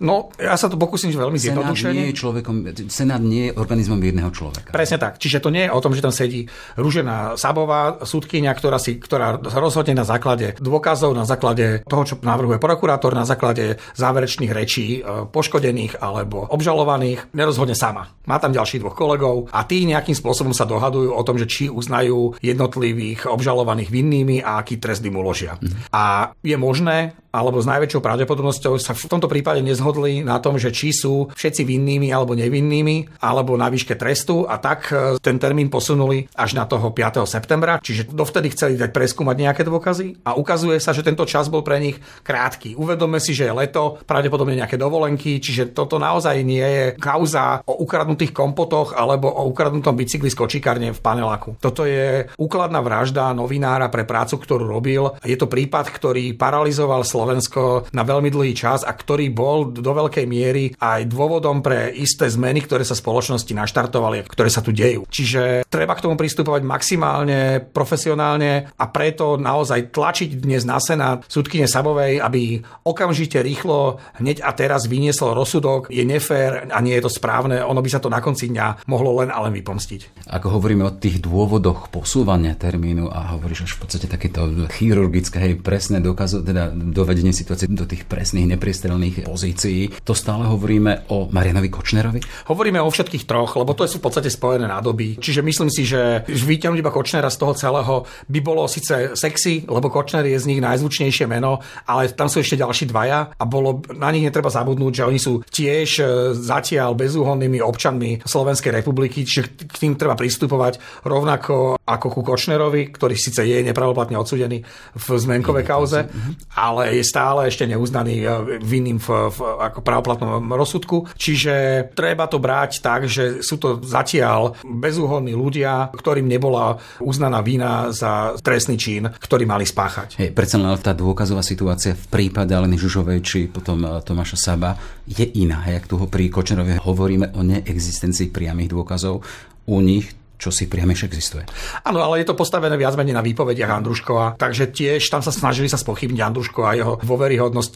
No, 0.00 0.32
ja 0.40 0.56
sa 0.56 0.72
to 0.72 0.80
pokúsim 0.80 1.12
veľmi 1.12 1.36
zjednodušene. 1.36 1.92
nie 1.92 2.06
je 2.10 2.16
človekom, 2.16 2.56
Senát 2.88 3.20
nie 3.20 3.52
je 3.52 3.56
organizmom 3.56 4.00
jedného 4.00 4.32
človeka. 4.32 4.72
Presne 4.72 4.96
tak. 4.96 5.20
Čiže 5.20 5.44
to 5.44 5.52
nie 5.52 5.68
je 5.68 5.70
o 5.70 5.80
tom, 5.80 5.92
že 5.92 6.00
tam 6.00 6.12
sedí 6.12 6.48
Rúžená 6.80 7.36
Sabová, 7.36 8.00
súdkynia, 8.00 8.56
ktorá, 8.56 8.80
si, 8.80 8.96
ktorá 8.96 9.36
rozhodne 9.36 9.92
na 9.92 10.08
základe 10.08 10.56
dôkazov, 10.56 11.12
na 11.12 11.28
základe 11.28 11.84
toho, 11.84 12.02
čo 12.08 12.14
navrhuje 12.24 12.56
prokurátor, 12.56 13.12
na 13.12 13.28
základe 13.28 13.76
záverečných 13.94 14.52
rečí 14.52 15.00
e, 15.00 15.28
poškodených 15.28 16.00
alebo 16.00 16.48
obžalovaných, 16.48 17.36
nerozhodne 17.36 17.76
sama. 17.76 18.08
Má 18.24 18.40
tam 18.40 18.56
ďalších 18.56 18.80
dvoch 18.80 18.96
kolegov 18.96 19.52
a 19.52 19.60
tí 19.68 19.84
nejakým 19.84 20.16
spôsobom 20.16 20.56
sa 20.56 20.64
dohadujú 20.64 21.12
o 21.12 21.22
tom, 21.26 21.36
že 21.36 21.44
či 21.44 21.68
uznajú 21.68 22.40
jednotlivých 22.40 23.28
obžalovaných 23.28 23.92
vinnými 23.92 24.40
a 24.40 24.64
aký 24.64 24.80
trest 24.80 25.04
im 25.04 25.20
uložia. 25.20 25.60
Mhm. 25.60 25.92
A 25.92 26.32
je 26.40 26.56
možné, 26.56 27.12
alebo 27.30 27.62
s 27.62 27.66
najväčšou 27.66 28.02
pravdepodobnosťou 28.02 28.74
sa 28.82 28.92
v 28.94 29.06
tomto 29.06 29.30
prípade 29.30 29.62
nezhodli 29.62 30.26
na 30.26 30.42
tom, 30.42 30.58
že 30.58 30.74
či 30.74 30.90
sú 30.90 31.30
všetci 31.32 31.62
vinnými 31.62 32.10
alebo 32.10 32.34
nevinnými, 32.34 33.22
alebo 33.22 33.54
na 33.54 33.70
výške 33.70 33.94
trestu 33.94 34.44
a 34.46 34.58
tak 34.58 34.90
e, 34.90 35.16
ten 35.22 35.38
termín 35.38 35.70
posunuli 35.70 36.26
až 36.34 36.58
na 36.58 36.66
toho 36.66 36.90
5. 36.90 37.24
septembra, 37.26 37.78
čiže 37.78 38.10
dovtedy 38.10 38.50
chceli 38.50 38.74
dať 38.74 38.90
preskúmať 38.90 39.36
nejaké 39.38 39.62
dôkazy 39.62 40.26
a 40.26 40.34
ukazuje 40.34 40.82
sa, 40.82 40.90
že 40.90 41.06
tento 41.06 41.22
čas 41.24 41.46
bol 41.46 41.62
pre 41.62 41.78
nich 41.78 41.96
krátky. 42.26 42.74
Uvedome 42.74 43.22
si, 43.22 43.30
že 43.32 43.46
je 43.46 43.54
leto, 43.54 44.02
pravdepodobne 44.04 44.58
nejaké 44.58 44.74
dovolenky, 44.74 45.38
čiže 45.38 45.70
toto 45.70 46.02
naozaj 46.02 46.42
nie 46.42 46.64
je 46.64 46.84
kauza 46.98 47.62
o 47.62 47.78
ukradnutých 47.86 48.34
kompotoch 48.34 48.98
alebo 48.98 49.30
o 49.30 49.46
ukradnutom 49.46 49.94
bicykli 49.94 50.28
z 50.28 50.36
kočikárne 50.38 50.90
v 50.90 51.00
paneláku. 51.00 51.54
Toto 51.62 51.86
je 51.86 52.26
úkladná 52.34 52.82
vražda 52.82 53.30
novinára 53.30 53.86
pre 53.92 54.02
prácu, 54.02 54.40
ktorú 54.42 54.64
robil. 54.66 55.14
Je 55.22 55.38
to 55.38 55.46
prípad, 55.46 55.92
ktorý 55.92 56.34
paralizoval 56.34 57.06
Slovensko 57.20 57.92
na 57.92 58.00
veľmi 58.00 58.32
dlhý 58.32 58.56
čas 58.56 58.80
a 58.80 58.96
ktorý 58.96 59.28
bol 59.28 59.68
do 59.68 59.92
veľkej 59.92 60.24
miery 60.24 60.72
aj 60.80 61.04
dôvodom 61.04 61.60
pre 61.60 61.92
isté 61.92 62.32
zmeny, 62.32 62.64
ktoré 62.64 62.80
sa 62.80 62.96
spoločnosti 62.96 63.52
naštartovali, 63.52 64.24
ktoré 64.24 64.48
sa 64.48 64.64
tu 64.64 64.72
dejú. 64.72 65.04
Čiže 65.04 65.68
treba 65.68 65.92
k 65.92 66.08
tomu 66.08 66.16
pristupovať 66.16 66.64
maximálne 66.64 67.60
profesionálne 67.60 68.72
a 68.72 68.84
preto 68.88 69.36
naozaj 69.36 69.92
tlačiť 69.92 70.40
dnes 70.40 70.64
na 70.64 70.80
Senát 70.80 71.20
súdkyne 71.28 71.68
Sabovej, 71.68 72.24
aby 72.24 72.64
okamžite 72.88 73.44
rýchlo 73.44 74.00
hneď 74.16 74.40
a 74.40 74.56
teraz 74.56 74.88
vyniesol 74.88 75.36
rozsudok, 75.36 75.92
je 75.92 76.00
nefér 76.08 76.72
a 76.72 76.80
nie 76.80 76.96
je 76.96 77.04
to 77.04 77.12
správne, 77.12 77.60
ono 77.60 77.84
by 77.84 77.90
sa 77.92 78.00
to 78.00 78.08
na 78.08 78.24
konci 78.24 78.48
dňa 78.48 78.88
mohlo 78.88 79.20
len 79.20 79.28
a 79.28 79.44
len 79.44 79.52
vypomstiť. 79.60 80.24
Ako 80.32 80.56
hovoríme 80.56 80.88
o 80.88 80.96
tých 80.96 81.20
dôvodoch 81.20 81.92
posúvania 81.92 82.56
termínu 82.56 83.12
a 83.12 83.36
hovoríš 83.36 83.68
až 83.68 83.72
v 83.76 83.80
podstate 83.84 84.08
takéto 84.08 84.48
chirurgické, 84.72 85.36
hej, 85.36 85.60
presné 85.60 86.00
dokazu, 86.00 86.40
teda 86.40 86.72
do 86.72 87.09
dovedenie 87.10 87.34
situácie 87.34 87.66
do 87.66 87.90
tých 87.90 88.06
presných, 88.06 88.54
nepriestrelných 88.54 89.26
pozícií. 89.26 89.90
To 90.06 90.14
stále 90.14 90.46
hovoríme 90.46 91.10
o 91.10 91.26
Marianovi 91.26 91.66
Kočnerovi? 91.66 92.22
Hovoríme 92.46 92.78
o 92.78 92.86
všetkých 92.86 93.26
troch, 93.26 93.58
lebo 93.58 93.74
to 93.74 93.82
sú 93.90 93.98
v 93.98 94.06
podstate 94.06 94.30
spojené 94.30 94.70
nádoby. 94.70 95.18
Čiže 95.18 95.42
myslím 95.42 95.74
si, 95.74 95.82
že 95.90 96.22
vyťahnuť 96.30 96.78
iba 96.78 96.94
Kočnera 96.94 97.26
z 97.26 97.42
toho 97.42 97.58
celého 97.58 98.06
by 98.30 98.38
bolo 98.38 98.70
síce 98.70 99.18
sexy, 99.18 99.66
lebo 99.66 99.90
Kočner 99.90 100.22
je 100.22 100.38
z 100.38 100.46
nich 100.54 100.62
najzvučnejšie 100.62 101.26
meno, 101.26 101.58
ale 101.90 102.14
tam 102.14 102.30
sú 102.30 102.46
ešte 102.46 102.54
ďalší 102.54 102.86
dvaja 102.86 103.34
a 103.34 103.42
bolo, 103.42 103.82
na 103.90 104.14
nich 104.14 104.22
netreba 104.22 104.54
zabudnúť, 104.54 105.02
že 105.02 105.06
oni 105.10 105.18
sú 105.18 105.42
tiež 105.50 105.88
e, 105.98 106.04
zatiaľ 106.38 106.94
bezúhonnými 106.94 107.58
občanmi 107.58 108.22
Slovenskej 108.22 108.70
republiky, 108.70 109.26
čiže 109.26 109.66
k 109.66 109.74
tým 109.82 109.98
treba 109.98 110.14
pristupovať 110.14 111.02
rovnako 111.02 111.74
ako 111.82 112.06
ku 112.06 112.20
Kočnerovi, 112.22 112.94
ktorý 112.94 113.18
síce 113.18 113.42
je 113.42 113.66
nepravoplatne 113.66 114.14
odsudený 114.14 114.62
v 114.94 115.06
zmenkovej 115.18 115.66
kauze, 115.66 116.06
ale 116.54 116.99
je 116.99 116.99
stále 117.02 117.48
ešte 117.48 117.66
neuznaný 117.66 118.14
e, 118.22 118.26
vinným 118.60 118.98
v, 119.00 119.08
v 119.32 119.38
ako 119.58 119.80
pravoplatnom 119.80 120.52
rozsudku. 120.52 121.10
Čiže 121.16 121.86
treba 121.96 122.26
to 122.30 122.38
brať 122.38 122.80
tak, 122.84 123.10
že 123.10 123.42
sú 123.44 123.56
to 123.56 123.80
zatiaľ 123.82 124.58
bezúhodní 124.62 125.34
ľudia, 125.34 125.90
ktorým 125.92 126.26
nebola 126.26 126.78
uznaná 127.00 127.40
vina 127.40 127.90
za 127.90 128.36
trestný 128.40 128.76
čin, 128.76 129.08
ktorý 129.08 129.44
mali 129.44 129.64
spáchať. 129.64 130.20
Hej, 130.20 130.30
predsa 130.36 130.60
len 130.60 130.72
tá 130.80 130.92
dôkazová 130.96 131.40
situácia 131.44 131.96
v 131.96 132.06
prípade 132.08 132.52
Aleny 132.52 132.76
Žužovej 132.76 133.18
či 133.24 133.38
potom 133.48 133.82
e, 133.84 133.88
Tomáša 134.04 134.38
Saba 134.38 134.76
je 135.08 135.26
iná. 135.40 135.66
Jak 135.66 135.90
tu 135.90 135.98
ho 135.98 136.06
pri 136.06 136.30
Kočnerovi 136.30 136.78
hovoríme 136.80 137.34
o 137.36 137.40
neexistencii 137.42 138.30
priamých 138.30 138.70
dôkazov, 138.70 139.22
u 139.70 139.78
nich 139.78 140.19
čo 140.40 140.48
si 140.48 140.64
priamejšie 140.64 141.04
existuje. 141.04 141.44
Áno, 141.84 142.00
ale 142.00 142.24
je 142.24 142.32
to 142.32 142.34
postavené 142.34 142.72
viac 142.80 142.96
menej 142.96 143.12
na 143.12 143.20
výpovediach 143.20 143.68
Andruškova, 143.68 144.40
takže 144.40 144.72
tiež 144.72 145.04
tam 145.12 145.20
sa 145.20 145.28
snažili 145.28 145.68
sa 145.68 145.76
spochybniť 145.76 146.20
Andruško 146.24 146.60
a 146.64 146.72
jeho 146.72 146.92
dôveryhodnosť. 147.04 147.72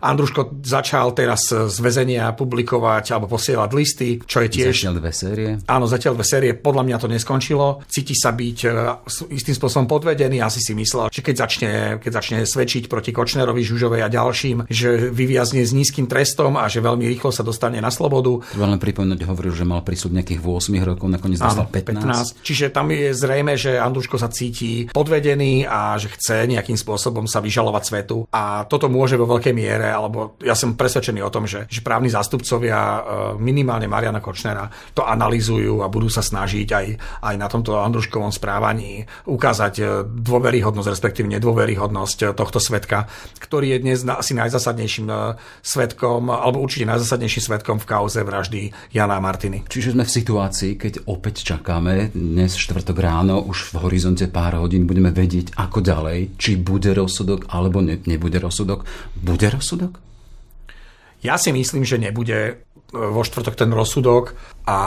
Andruško 0.00 0.64
začal 0.64 1.12
teraz 1.12 1.52
z 1.52 1.76
väzenia 1.84 2.32
publikovať 2.32 3.12
alebo 3.12 3.28
posielať 3.28 3.70
listy, 3.76 4.08
čo 4.24 4.40
je 4.40 4.48
tiež... 4.48 4.72
Zatiaľ 4.72 4.96
dve 4.96 5.12
série. 5.12 5.48
Áno, 5.68 5.84
zatiaľ 5.84 6.16
dve 6.16 6.24
série. 6.24 6.50
Podľa 6.56 6.82
mňa 6.88 6.96
to 6.96 7.08
neskončilo. 7.12 7.84
Cíti 7.84 8.16
sa 8.16 8.32
byť 8.32 8.58
e, 8.64 8.68
istým 9.36 9.52
spôsobom 9.52 9.84
podvedený. 9.84 10.40
Asi 10.40 10.64
si 10.64 10.72
myslel, 10.72 11.12
že 11.12 11.20
keď 11.20 11.34
začne, 11.36 11.72
keď 12.00 12.10
začne 12.24 12.38
svedčiť 12.48 12.88
proti 12.88 13.12
Kočnerovi, 13.12 13.60
Žužovej 13.60 14.00
a 14.00 14.08
ďalším, 14.08 14.72
že 14.72 15.12
vyviazne 15.12 15.60
s 15.60 15.76
nízkym 15.76 16.08
trestom 16.08 16.56
a 16.56 16.64
že 16.72 16.80
veľmi 16.80 17.04
rýchlo 17.04 17.28
sa 17.28 17.44
dostane 17.44 17.82
na 17.84 17.92
slobodu. 17.92 18.40
Treba 18.56 18.72
len 18.72 18.80
pripomenúť, 18.80 19.28
hovoril, 19.28 19.52
že 19.52 19.68
mal 19.68 19.84
prísľub 19.84 20.16
nejakých 20.16 20.40
8 20.40 20.88
rokov, 20.88 21.06
nakoniec 21.10 21.42
dostal 21.42 21.68
15. 21.68 21.97
15. 21.97 21.97
Čiže 22.42 22.70
tam 22.70 22.90
je 22.90 23.10
zrejme, 23.12 23.54
že 23.58 23.78
Andruško 23.78 24.16
sa 24.16 24.30
cíti 24.30 24.86
podvedený 24.90 25.66
a 25.66 25.98
že 25.98 26.12
chce 26.14 26.46
nejakým 26.48 26.78
spôsobom 26.78 27.26
sa 27.26 27.42
vyžalovať 27.42 27.82
svetu. 27.84 28.16
A 28.30 28.64
toto 28.66 28.86
môže 28.86 29.18
vo 29.18 29.26
veľkej 29.26 29.54
miere, 29.54 29.88
alebo 29.90 30.38
ja 30.42 30.54
som 30.54 30.78
presvedčený 30.78 31.20
o 31.24 31.32
tom, 31.32 31.48
že, 31.48 31.66
že 31.66 31.80
právni 31.82 32.12
zástupcovia 32.12 32.78
e, 32.78 33.00
minimálne 33.40 33.90
Mariana 33.90 34.22
Kočnera 34.22 34.68
to 34.92 35.02
analizujú 35.04 35.82
a 35.82 35.90
budú 35.90 36.12
sa 36.12 36.20
snažiť 36.20 36.68
aj, 36.68 36.86
aj 37.24 37.34
na 37.34 37.48
tomto 37.48 37.78
Andruškovom 37.80 38.30
správaní 38.30 39.04
ukázať 39.26 39.74
e, 39.78 39.84
dôveryhodnosť, 40.06 40.88
respektíve 40.88 41.26
nedôveryhodnosť 41.38 42.36
tohto 42.36 42.60
svetka, 42.60 43.08
ktorý 43.40 43.76
je 43.76 43.82
dnes 43.82 43.98
asi 44.04 44.36
najzasadnejším 44.36 45.06
e, 45.08 45.16
svetkom, 45.64 46.28
alebo 46.28 46.60
určite 46.60 46.88
najzasadnejším 46.88 47.42
svetkom 47.42 47.76
v 47.80 47.88
kauze 47.88 48.20
vraždy 48.20 48.70
Jana 48.92 49.18
Martiny. 49.18 49.64
Čiže 49.64 49.96
sme 49.96 50.04
v 50.04 50.12
situácii, 50.12 50.72
keď 50.76 50.92
opäť 51.08 51.44
čakáme 51.54 51.87
dnes 52.12 52.52
štvrtok 52.58 52.98
ráno, 53.00 53.40
už 53.40 53.72
v 53.72 53.86
horizonte 53.86 54.28
pár 54.28 54.58
hodín 54.60 54.84
budeme 54.84 55.14
vedieť, 55.14 55.56
ako 55.56 55.80
ďalej, 55.80 56.36
či 56.36 56.60
bude 56.60 56.92
rozsudok 56.92 57.48
alebo 57.48 57.80
ne, 57.80 57.96
nebude 58.04 58.36
rozsudok. 58.36 58.84
Bude 59.16 59.48
rozsudok? 59.48 59.96
Ja 61.24 61.34
si 61.34 61.50
myslím, 61.50 61.82
že 61.82 61.98
nebude 61.98 62.38
e, 62.38 62.52
vo 62.92 63.22
štvrtok 63.24 63.58
ten 63.58 63.70
rozsudok 63.74 64.38
a 64.68 64.78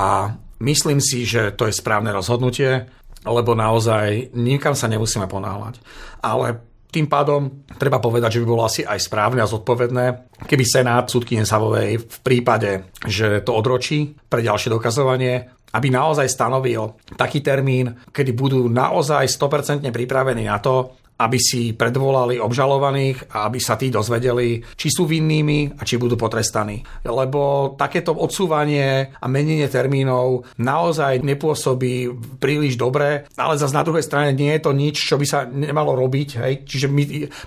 myslím 0.61 1.03
si, 1.03 1.27
že 1.27 1.51
to 1.57 1.67
je 1.67 1.75
správne 1.75 2.13
rozhodnutie, 2.13 2.87
lebo 3.25 3.51
naozaj 3.53 4.33
nikam 4.37 4.73
sa 4.77 4.87
nemusíme 4.87 5.27
ponáhľať. 5.27 5.81
Ale 6.23 6.71
tým 6.91 7.07
pádom 7.07 7.63
treba 7.79 8.03
povedať, 8.03 8.35
že 8.35 8.41
by 8.43 8.47
bolo 8.51 8.67
asi 8.67 8.83
aj 8.83 8.99
správne 8.99 9.39
a 9.39 9.47
zodpovedné, 9.47 10.35
keby 10.43 10.63
Senát 10.67 11.07
súdky 11.07 11.39
Nesavovej 11.39 12.03
v 12.03 12.17
prípade, 12.19 12.91
že 13.07 13.39
to 13.47 13.55
odročí 13.55 14.11
pre 14.27 14.43
ďalšie 14.43 14.67
dokazovanie, 14.75 15.60
aby 15.71 15.87
naozaj 15.89 16.27
stanovil 16.27 16.95
taký 17.15 17.39
termín, 17.39 17.95
kedy 18.11 18.31
budú 18.35 18.67
naozaj 18.67 19.27
100% 19.27 19.87
pripravení 19.91 20.47
na 20.47 20.59
to, 20.59 21.00
aby 21.21 21.37
si 21.37 21.77
predvolali 21.77 22.41
obžalovaných 22.41 23.33
a 23.33 23.45
aby 23.47 23.59
sa 23.61 23.77
tí 23.77 23.93
dozvedeli, 23.93 24.61
či 24.73 24.87
sú 24.89 25.05
vinnými 25.05 25.77
a 25.77 25.81
či 25.85 26.01
budú 26.01 26.17
potrestaní. 26.17 26.81
Lebo 27.05 27.73
takéto 27.77 28.17
odsúvanie 28.17 29.13
a 29.13 29.25
menenie 29.29 29.69
termínov 29.69 30.49
naozaj 30.57 31.21
nepôsobí 31.21 32.09
príliš 32.41 32.75
dobre, 32.75 33.29
ale 33.37 33.53
zase 33.61 33.77
na 33.77 33.85
druhej 33.85 34.05
strane 34.05 34.33
nie 34.33 34.51
je 34.57 34.61
to 34.65 34.71
nič, 34.73 34.95
čo 34.97 35.15
by 35.21 35.25
sa 35.27 35.45
nemalo 35.45 35.93
robiť. 35.93 36.29
Hej? 36.41 36.53
Čiže 36.65 36.87
my, 36.89 37.03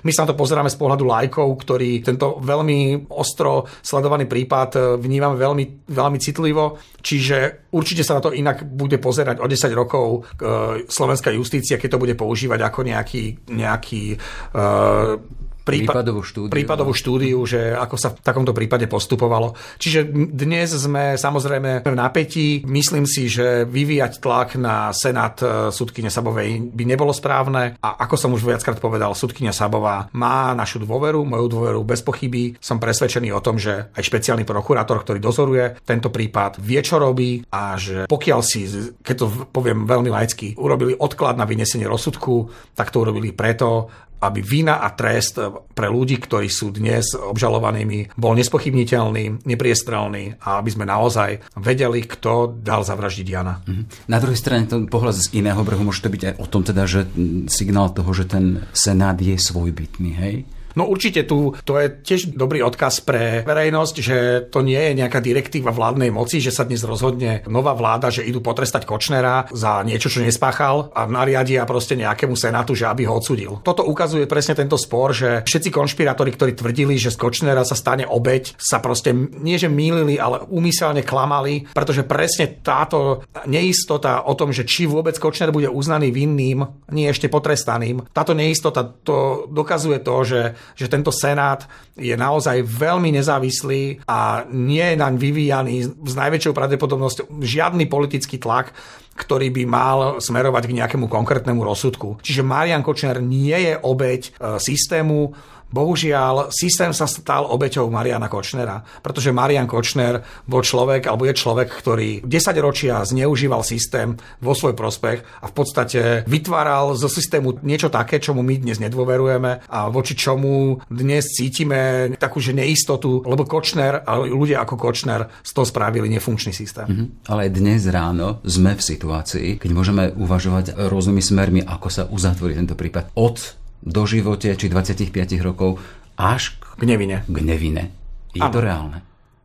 my 0.07 0.11
sa 0.15 0.23
na 0.25 0.31
to 0.31 0.39
pozeráme 0.39 0.71
z 0.71 0.79
pohľadu 0.79 1.05
lajkov, 1.05 1.49
ktorí 1.67 2.05
tento 2.05 2.39
veľmi 2.39 3.11
ostro 3.11 3.67
sledovaný 3.83 4.31
prípad 4.31 4.99
vnímame 4.99 5.37
veľmi, 5.39 5.65
veľmi 5.91 6.19
citlivo. 6.23 6.79
Čiže 7.05 7.69
určite 7.75 8.01
sa 8.01 8.17
na 8.17 8.25
to 8.25 8.33
inak 8.33 8.65
bude 8.65 8.97
pozerať 8.97 9.43
o 9.43 9.47
10 9.47 9.69
rokov 9.77 10.07
e, 10.17 10.89
slovenská 10.89 11.29
justícia, 11.37 11.77
keď 11.77 11.97
to 11.97 12.03
bude 12.03 12.15
používať 12.17 12.61
ako 12.65 12.81
nejaký, 12.81 13.23
nejaký 13.45 13.64
aqui 13.67 14.19
uh, 14.55 15.15
eh, 15.15 15.19
prípa- 15.65 15.97
prípadovú 15.97 16.21
štúdiu. 16.21 16.53
prípadovú 16.53 16.93
štúdiu, 16.93 17.39
že 17.49 17.73
ako 17.73 17.97
sa 17.97 18.09
v 18.13 18.21
takomto 18.21 18.53
prípade 18.53 18.85
postupovalo. 18.85 19.57
Čiže 19.81 20.05
dnes 20.13 20.71
sme 20.77 21.17
samozrejme 21.17 21.83
v 21.83 21.97
napätí. 21.97 22.63
Myslím 22.69 23.09
si, 23.09 23.27
že 23.33 23.65
vyvíjať 23.65 24.21
tlak 24.21 24.61
na 24.61 24.93
Senát 24.93 25.41
e, 25.41 25.73
súdkyne 25.73 26.13
Sabovej 26.13 26.71
by 26.71 26.85
nebolo 26.85 27.11
správne. 27.17 27.81
A 27.81 27.89
ako 28.05 28.15
som 28.21 28.31
už 28.37 28.45
viackrát 28.45 28.77
povedal, 28.77 29.17
súdkynia 29.17 29.57
Sabová 29.57 30.13
má 30.13 30.53
našu 30.53 30.85
dôveru, 30.85 31.25
moju 31.25 31.47
dôveru 31.49 31.81
bez 31.83 32.05
pochyby. 32.05 32.61
Som 32.61 32.77
presvedčený 32.77 33.33
o 33.33 33.41
tom, 33.41 33.57
že 33.57 33.89
aj 33.97 34.05
špeciálny 34.05 34.45
prokurátor, 34.45 35.01
ktorý 35.01 35.19
dozoruje 35.19 35.81
tento 35.89 36.13
prípad, 36.13 36.61
vie, 36.61 36.85
čo 36.85 37.01
robí 37.01 37.41
a 37.49 37.81
že 37.81 38.05
pokiaľ 38.05 38.41
si, 38.45 38.69
keď 39.01 39.17
to 39.17 39.27
poviem 39.49 39.89
veľmi 39.89 40.13
laicky, 40.13 40.53
urobili 40.61 40.93
odklad 40.93 41.41
na 41.41 41.49
vynesenie 41.49 41.89
rozsudku, 41.89 42.53
tak 42.77 42.93
to 42.93 43.01
urobili 43.01 43.33
preto, 43.33 43.89
aby 44.27 44.41
vina 44.41 44.81
a 44.81 44.91
trest 44.93 45.37
pre 45.75 45.89
ľudí, 45.91 46.19
ktorí 46.21 46.49
sú 46.49 46.73
dnes 46.73 47.13
obžalovanými, 47.13 48.17
bol 48.17 48.33
nespochybniteľný, 48.39 49.45
nepriestrelný 49.45 50.41
a 50.41 50.61
aby 50.61 50.71
sme 50.71 50.89
naozaj 50.89 51.55
vedeli, 51.59 52.05
kto 52.05 52.61
dal 52.63 52.83
zavraždiť 52.87 53.27
Jana. 53.27 53.61
Mhm. 53.65 53.83
Na 54.09 54.19
druhej 54.19 54.39
strane 54.39 54.65
to 54.67 54.85
pohľad 54.89 55.17
z 55.17 55.37
iného 55.37 55.61
brehu 55.61 55.85
môže 55.85 56.05
to 56.05 56.13
byť 56.13 56.23
aj 56.25 56.35
o 56.41 56.47
tom 56.47 56.63
teda, 56.65 56.85
že 56.89 57.07
signál 57.49 57.93
toho, 57.93 58.11
že 58.17 58.25
ten 58.29 58.65
Senát 58.73 59.17
je 59.21 59.37
svojbytný, 59.37 60.11
hej? 60.17 60.35
No 60.75 60.91
určite 60.91 61.23
tu, 61.23 61.55
to 61.63 61.79
je 61.79 61.87
tiež 62.03 62.35
dobrý 62.35 62.59
odkaz 62.67 63.07
pre 63.07 63.47
verejnosť, 63.47 63.95
že 64.03 64.17
to 64.51 64.67
nie 64.67 64.79
je 64.79 64.93
nejaká 64.99 65.23
direktíva 65.23 65.71
vládnej 65.71 66.11
moci, 66.11 66.43
že 66.43 66.51
sa 66.51 66.67
dnes 66.67 66.83
rozhodne 66.83 67.47
nová 67.47 67.79
vláda, 67.79 68.11
že 68.11 68.27
idú 68.27 68.43
potrestať 68.43 68.83
Kočnera 68.83 69.47
za 69.55 69.87
niečo, 69.87 70.11
čo 70.11 70.27
nespáchal 70.27 70.91
a 70.91 71.07
nariadia 71.07 71.63
proste 71.63 71.95
nejakému 71.95 72.35
senátu, 72.35 72.75
že 72.75 72.91
aby 72.91 73.07
ho 73.07 73.15
odsudil. 73.23 73.63
Toto 73.63 73.87
ukazuje 73.87 74.27
presne 74.27 74.59
tento 74.59 74.75
spor, 74.75 75.15
že 75.15 75.47
všetci 75.47 75.71
konšpirátori, 75.71 76.35
ktorí 76.35 76.59
tvrdili, 76.59 76.99
že 76.99 77.15
z 77.15 77.23
Kočnera 77.23 77.63
sa 77.63 77.79
stane 77.79 78.03
obeď, 78.03 78.59
sa 78.59 78.83
proste 78.83 79.15
nie 79.15 79.55
že 79.55 79.71
mýlili, 79.71 80.19
ale 80.19 80.43
úmyselne 80.51 81.07
klamali, 81.07 81.71
pretože 81.71 82.03
presne 82.03 82.59
táto 82.59 83.23
neistota 83.47 84.27
o 84.27 84.35
tom, 84.35 84.51
že 84.51 84.67
či 84.67 84.91
vôbec 84.91 85.15
Kočner 85.23 85.55
bude 85.55 85.71
uznaný 85.71 86.11
vinným, 86.11 86.67
nie 86.91 87.07
ešte 87.07 87.31
potrestaným, 87.31 88.11
táto 88.11 88.35
neistota 88.35 88.83
to 88.83 89.47
dokazuje 89.47 90.03
to, 90.03 90.17
že 90.27 90.41
že 90.73 90.89
tento 90.89 91.13
Senát 91.13 91.69
je 91.95 92.17
naozaj 92.17 92.65
veľmi 92.65 93.13
nezávislý 93.15 94.03
a 94.09 94.49
nie 94.51 94.83
je 94.83 94.97
naň 94.99 95.15
vyvíjaný 95.21 95.75
s 95.93 96.15
najväčšou 96.17 96.57
pravdepodobnosťou 96.57 97.45
žiadny 97.45 97.87
politický 97.87 98.41
tlak, 98.41 98.75
ktorý 99.15 99.55
by 99.55 99.65
mal 99.65 99.99
smerovať 100.19 100.67
k 100.67 100.77
nejakému 100.83 101.07
konkrétnemu 101.07 101.63
rozsudku. 101.63 102.19
Čiže 102.19 102.43
Marian 102.43 102.83
Kočner 102.83 103.23
nie 103.23 103.55
je 103.55 103.79
obeď 103.79 104.21
e, 104.27 104.31
systému, 104.59 105.31
Bohužiaľ, 105.71 106.55
systém 106.55 106.95
sa 106.95 107.09
stal 107.11 107.47
obeťou 107.49 107.91
Mariana 107.91 108.31
Kočnera, 108.31 108.83
pretože 109.03 109.35
Marian 109.35 109.67
Kočner 109.67 110.23
bol 110.47 110.63
človek, 110.63 111.11
alebo 111.11 111.27
je 111.27 111.35
človek, 111.35 111.69
ktorý 111.69 112.23
10 112.23 112.31
ročia 112.63 113.03
zneužíval 113.03 113.67
systém 113.67 114.15
vo 114.39 114.55
svoj 114.55 114.79
prospech 114.79 115.43
a 115.43 115.47
v 115.51 115.55
podstate 115.55 116.01
vytváral 116.31 116.95
zo 116.95 117.11
systému 117.11 117.59
niečo 117.67 117.91
také, 117.91 118.23
čomu 118.23 118.47
my 118.47 118.55
dnes 118.63 118.79
nedôverujeme 118.79 119.67
a 119.67 119.91
voči 119.91 120.15
čomu 120.15 120.79
dnes 120.87 121.35
cítime 121.35 122.15
takú 122.17 122.39
neistotu, 122.45 123.25
lebo 123.27 123.43
Kočner 123.43 124.07
a 124.07 124.23
ľudia 124.23 124.63
ako 124.63 124.79
Kočner 124.79 125.27
z 125.43 125.51
toho 125.51 125.67
spravili 125.67 126.07
nefunkčný 126.07 126.55
systém. 126.55 126.87
Mm-hmm. 126.87 127.09
Ale 127.35 127.51
dnes 127.51 127.83
ráno 127.91 128.39
sme 128.47 128.79
v 128.79 128.83
situácii, 128.83 129.59
keď 129.59 129.71
môžeme 129.75 130.05
uvažovať 130.15 130.77
rôznymi 130.77 131.23
smermi, 131.23 131.61
ako 131.67 131.89
sa 131.91 132.03
uzatvorí 132.07 132.55
tento 132.55 132.79
prípad 132.79 133.17
od 133.19 133.64
do 133.85 134.03
živote 134.09 134.57
či 134.57 134.67
25 134.73 135.13
rokov 135.45 135.77
až 136.17 136.57
k 136.81 136.83
nevine. 136.89 137.21
K 137.29 137.39
nevine. 137.45 137.93
Je 138.33 138.41
ano. 138.41 138.53
to 138.53 138.61
reálne? 138.65 138.99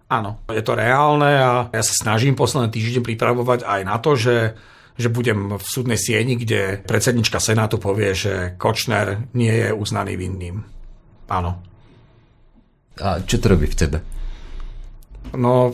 Áno, 0.09 0.41
je 0.49 0.63
to 0.65 0.73
reálne 0.73 1.29
a 1.29 1.51
ja 1.69 1.83
sa 1.85 1.93
snažím 1.93 2.33
posledný 2.33 2.73
týždeň 2.73 3.05
pripravovať 3.05 3.67
aj 3.67 3.81
na 3.85 3.95
to, 4.01 4.17
že 4.17 4.35
že 4.99 5.07
budem 5.07 5.55
v 5.55 5.63
súdnej 5.63 5.95
sieni, 5.95 6.35
kde 6.35 6.83
predsednička 6.83 7.39
Senátu 7.39 7.79
povie, 7.79 8.11
že 8.11 8.59
Kočner 8.59 9.31
nie 9.31 9.47
je 9.47 9.71
uznaný 9.71 10.19
vinným. 10.19 10.59
Áno. 11.31 11.63
A 12.99 13.23
čo 13.23 13.39
to 13.39 13.55
robí 13.55 13.71
v 13.71 13.79
tebe? 13.79 13.97
No, 15.39 15.71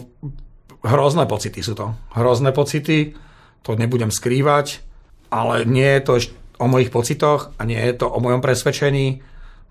hrozné 0.85 1.25
pocity 1.25 1.65
sú 1.65 1.73
to. 1.73 1.97
Hrozné 2.13 2.53
pocity, 2.53 3.17
to 3.65 3.73
nebudem 3.73 4.13
skrývať, 4.13 4.85
ale 5.33 5.65
nie 5.65 5.89
je 5.97 6.01
to 6.05 6.13
o 6.57 6.65
mojich 6.67 6.91
pocitoch 6.91 7.51
a 7.59 7.61
nie 7.67 7.79
je 7.79 7.93
to 7.99 8.07
o 8.07 8.19
mojom 8.19 8.39
presvedčení. 8.39 9.21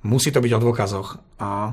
Musí 0.05 0.29
to 0.29 0.45
byť 0.45 0.53
o 0.53 0.63
dôkazoch. 0.63 1.09
A 1.41 1.73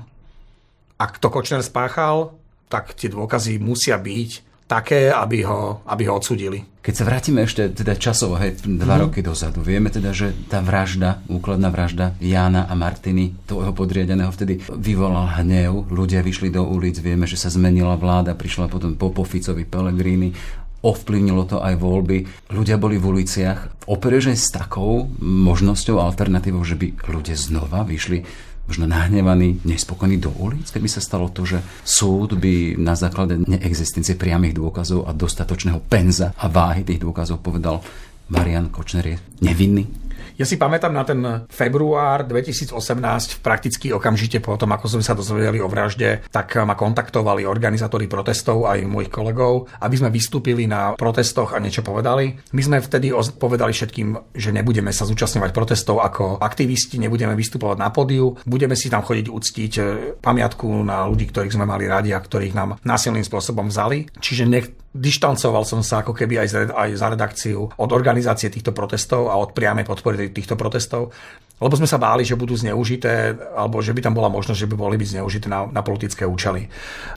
ak 0.95 1.11
to 1.19 1.27
Kočner 1.33 1.65
spáchal, 1.65 2.37
tak 2.71 2.95
tie 2.95 3.11
dôkazy 3.11 3.59
musia 3.59 3.99
byť 3.99 4.51
také, 4.71 5.11
aby 5.11 5.43
ho, 5.43 5.83
aby 5.83 6.07
ho 6.07 6.15
odsudili. 6.15 6.63
Keď 6.79 6.93
sa 6.95 7.03
vrátime 7.03 7.43
ešte 7.43 7.75
teda 7.75 7.93
časovo, 7.99 8.39
hej, 8.39 8.55
dva 8.63 8.95
mm. 8.95 9.01
roky 9.05 9.19
dozadu, 9.19 9.59
vieme 9.59 9.91
teda, 9.91 10.15
že 10.15 10.31
tá 10.47 10.63
vražda, 10.63 11.19
úkladná 11.27 11.67
vražda 11.67 12.15
Jána 12.23 12.65
a 12.65 12.73
Martiny, 12.73 13.35
toho 13.43 13.75
podriadeného 13.75 14.31
vtedy 14.31 14.63
vyvolal 14.71 15.27
hnev, 15.43 15.91
ľudia 15.91 16.23
vyšli 16.23 16.49
do 16.49 16.63
ulic, 16.63 16.97
vieme, 17.03 17.27
že 17.27 17.35
sa 17.35 17.51
zmenila 17.51 17.99
vláda, 17.99 18.33
prišla 18.33 18.71
potom 18.71 18.95
Popoficovi 18.95 19.67
Pelegrini, 19.67 20.31
ovplyvnilo 20.81 21.45
to 21.45 21.57
aj 21.61 21.77
voľby. 21.77 22.25
Ľudia 22.49 22.81
boli 22.81 22.97
v 22.97 23.17
uliciach. 23.17 23.85
Opereže 23.89 24.33
s 24.33 24.49
takou 24.49 25.09
možnosťou, 25.21 26.01
alternatívou, 26.01 26.65
že 26.65 26.77
by 26.77 26.97
ľudia 27.09 27.37
znova 27.37 27.85
vyšli 27.85 28.25
možno 28.65 28.87
nahnevaní, 28.87 29.59
nespokojní 29.67 30.21
do 30.21 30.31
ulic, 30.31 30.69
keby 30.71 30.87
sa 30.87 31.03
stalo 31.03 31.27
to, 31.27 31.43
že 31.43 31.59
súd 31.83 32.39
by 32.39 32.79
na 32.79 32.95
základe 32.95 33.35
neexistencie 33.35 34.15
priamých 34.15 34.55
dôkazov 34.55 35.09
a 35.09 35.11
dostatočného 35.11 35.81
penza 35.91 36.31
a 36.37 36.47
váhy 36.47 36.87
tých 36.87 37.01
dôkazov 37.01 37.43
povedal, 37.43 37.83
Marian 38.31 38.71
Kočner 38.71 39.05
je 39.11 39.17
nevinný? 39.43 40.00
Ja 40.37 40.45
si 40.47 40.55
pamätám 40.57 40.93
na 40.93 41.03
ten 41.05 41.21
február 41.47 42.25
2018, 42.25 43.41
prakticky 43.41 43.93
okamžite 43.93 44.41
po 44.41 44.57
tom, 44.57 44.73
ako 44.73 44.97
sme 44.97 45.03
sa 45.05 45.13
dozvedeli 45.13 45.61
o 45.61 45.69
vražde, 45.69 46.25
tak 46.29 46.57
ma 46.61 46.73
kontaktovali 46.73 47.45
organizátori 47.45 48.09
protestov 48.09 48.65
aj 48.65 48.85
mojich 48.87 49.11
kolegov, 49.11 49.69
aby 49.81 49.95
sme 49.95 50.09
vystúpili 50.09 50.65
na 50.65 50.97
protestoch 50.97 51.53
a 51.53 51.61
niečo 51.61 51.85
povedali. 51.85 52.35
My 52.55 52.61
sme 52.61 52.77
vtedy 52.81 53.13
povedali 53.37 53.71
všetkým, 53.71 54.35
že 54.35 54.49
nebudeme 54.55 54.89
sa 54.89 55.05
zúčastňovať 55.05 55.51
protestov 55.53 56.01
ako 56.01 56.41
aktivisti, 56.41 56.97
nebudeme 56.97 57.37
vystupovať 57.37 57.77
na 57.77 57.89
pódiu, 57.93 58.35
budeme 58.45 58.73
si 58.73 58.89
tam 58.89 59.05
chodiť 59.05 59.27
uctiť 59.29 59.71
e, 59.77 59.81
pamiatku 60.19 60.67
na 60.83 61.05
ľudí, 61.07 61.29
ktorých 61.29 61.55
sme 61.55 61.65
mali 61.69 61.85
radi 61.85 62.11
a 62.11 62.19
ktorých 62.19 62.57
nám 62.57 62.79
násilným 62.81 63.23
spôsobom 63.23 63.69
vzali. 63.69 64.09
Čiže 64.19 64.43
nech, 64.47 64.67
dištancoval 64.91 65.63
som 65.63 65.79
sa 65.79 66.03
ako 66.03 66.11
keby 66.11 66.43
aj, 66.43 66.47
z, 66.51 66.55
aj 66.67 66.89
za 66.99 67.07
redakciu 67.07 67.63
od 67.63 67.89
organizácie 67.95 68.51
týchto 68.51 68.75
protestov 68.75 69.31
a 69.31 69.39
od 69.39 69.55
priamej 69.55 69.87
podpory 69.87 70.35
týchto 70.35 70.59
protestov, 70.59 71.15
lebo 71.61 71.73
sme 71.77 71.87
sa 71.87 72.01
báli, 72.01 72.27
že 72.27 72.35
budú 72.35 72.57
zneužité, 72.57 73.37
alebo 73.55 73.79
že 73.79 73.93
by 73.95 74.01
tam 74.03 74.17
bola 74.17 74.27
možnosť, 74.27 74.59
že 74.65 74.69
by 74.69 74.75
boli 74.75 74.97
byť 74.99 75.09
zneužité 75.15 75.47
na, 75.47 75.69
na 75.69 75.79
politické 75.85 76.27
účely. 76.27 76.67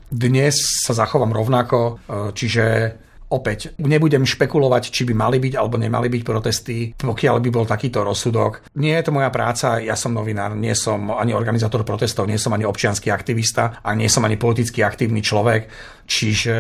Dnes 0.07 0.85
sa 0.85 0.95
zachovám 0.95 1.35
rovnako, 1.35 1.79
e, 1.81 1.93
čiže 2.37 2.65
Opäť, 3.35 3.75
nebudem 3.83 4.23
špekulovať, 4.23 4.95
či 4.95 5.03
by 5.03 5.15
mali 5.19 5.43
byť 5.43 5.59
alebo 5.59 5.75
nemali 5.75 6.07
byť 6.07 6.23
protesty, 6.23 6.95
pokiaľ 6.95 7.43
by 7.43 7.51
bol 7.51 7.67
takýto 7.67 8.07
rozsudok. 8.07 8.71
Nie 8.79 9.03
je 9.03 9.11
to 9.11 9.17
moja 9.19 9.35
práca, 9.35 9.83
ja 9.83 9.99
som 9.99 10.15
novinár, 10.15 10.55
nie 10.55 10.71
som 10.79 11.11
ani 11.11 11.35
organizátor 11.35 11.83
protestov, 11.83 12.31
nie 12.31 12.39
som 12.39 12.55
ani 12.55 12.63
občianský 12.63 13.11
aktivista 13.11 13.83
a 13.83 13.91
nie 13.99 14.07
som 14.07 14.23
ani 14.23 14.39
politicky 14.39 14.87
aktívny 14.87 15.19
človek. 15.19 15.67
Čiže 16.05 16.57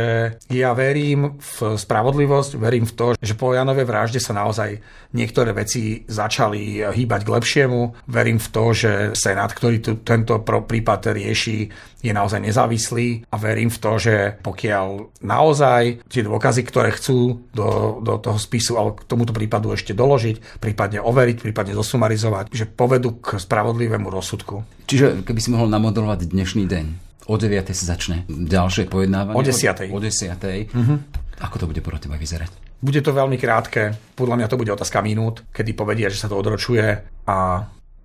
ja 0.50 0.72
verím 0.72 1.36
v 1.36 1.76
spravodlivosť, 1.76 2.56
verím 2.56 2.88
v 2.88 2.96
to, 2.96 3.06
že 3.20 3.36
po 3.36 3.52
Janovej 3.52 3.84
vražde 3.84 4.16
sa 4.16 4.32
naozaj 4.32 4.80
niektoré 5.12 5.52
veci 5.52 6.02
začali 6.08 6.80
hýbať 6.80 7.20
k 7.22 7.32
lepšiemu. 7.38 8.08
Verím 8.08 8.40
v 8.40 8.48
to, 8.48 8.64
že 8.72 8.92
Senát, 9.12 9.52
ktorý 9.52 9.76
tu, 9.84 9.92
tento 10.00 10.40
prípad 10.42 11.12
rieši, 11.12 11.68
je 12.04 12.12
naozaj 12.12 12.44
nezávislý 12.44 13.24
a 13.32 13.40
verím 13.40 13.72
v 13.72 13.80
to, 13.80 13.92
že 13.96 14.16
pokiaľ 14.44 15.16
naozaj 15.24 16.04
tie 16.04 16.20
dôkazy, 16.20 16.62
ktoré 16.68 16.92
chcú 16.92 17.48
do, 17.56 17.98
do 18.04 18.20
toho 18.20 18.36
spisu 18.36 18.76
alebo 18.76 19.00
k 19.00 19.08
tomuto 19.08 19.32
prípadu 19.32 19.72
ešte 19.72 19.96
doložiť, 19.96 20.60
prípadne 20.60 21.00
overiť, 21.00 21.40
prípadne 21.40 21.72
zosumarizovať, 21.72 22.52
že 22.52 22.68
povedú 22.68 23.16
k 23.24 23.40
spravodlivému 23.40 24.12
rozsudku. 24.12 24.68
Čiže 24.84 25.24
keby 25.24 25.40
si 25.40 25.48
mohol 25.48 25.72
namodelovať 25.72 26.28
dnešný 26.28 26.68
deň, 26.68 26.86
O 27.24 27.40
9. 27.40 27.72
sa 27.72 27.96
začne 27.96 28.28
ďalšie 28.28 28.84
pojednávanie. 28.92 29.32
O 29.32 29.40
10. 29.40 29.88
O 29.88 29.96
10. 29.96 30.36
Mm-hmm. 30.68 30.98
Ako 31.40 31.56
to 31.56 31.64
bude 31.64 31.80
podľa 31.80 32.04
teba 32.04 32.20
vyzerať? 32.20 32.52
Bude 32.84 33.00
to 33.00 33.16
veľmi 33.16 33.40
krátke. 33.40 33.96
Podľa 34.12 34.44
mňa 34.44 34.48
to 34.52 34.60
bude 34.60 34.68
otázka 34.68 35.00
minút, 35.00 35.40
kedy 35.48 35.72
povedia, 35.72 36.12
že 36.12 36.20
sa 36.20 36.28
to 36.28 36.36
odročuje 36.36 36.84
a 37.24 37.36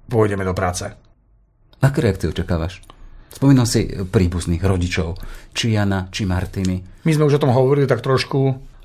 pôjdeme 0.07 0.47
do 0.47 0.55
práce. 0.55 0.87
Aké 1.83 1.99
reakcie 1.99 2.31
očakávaš? 2.31 2.79
Spomínal 3.29 3.69
si 3.69 3.87
príbuzných 3.89 4.61
rodičov, 4.61 5.15
či 5.53 5.77
Jana, 5.77 6.09
či 6.09 6.25
Martiny. 6.25 7.05
My 7.05 7.11
sme 7.13 7.29
už 7.29 7.37
o 7.37 7.43
tom 7.45 7.53
hovorili 7.53 7.85
tak 7.85 8.01
trošku. 8.01 8.39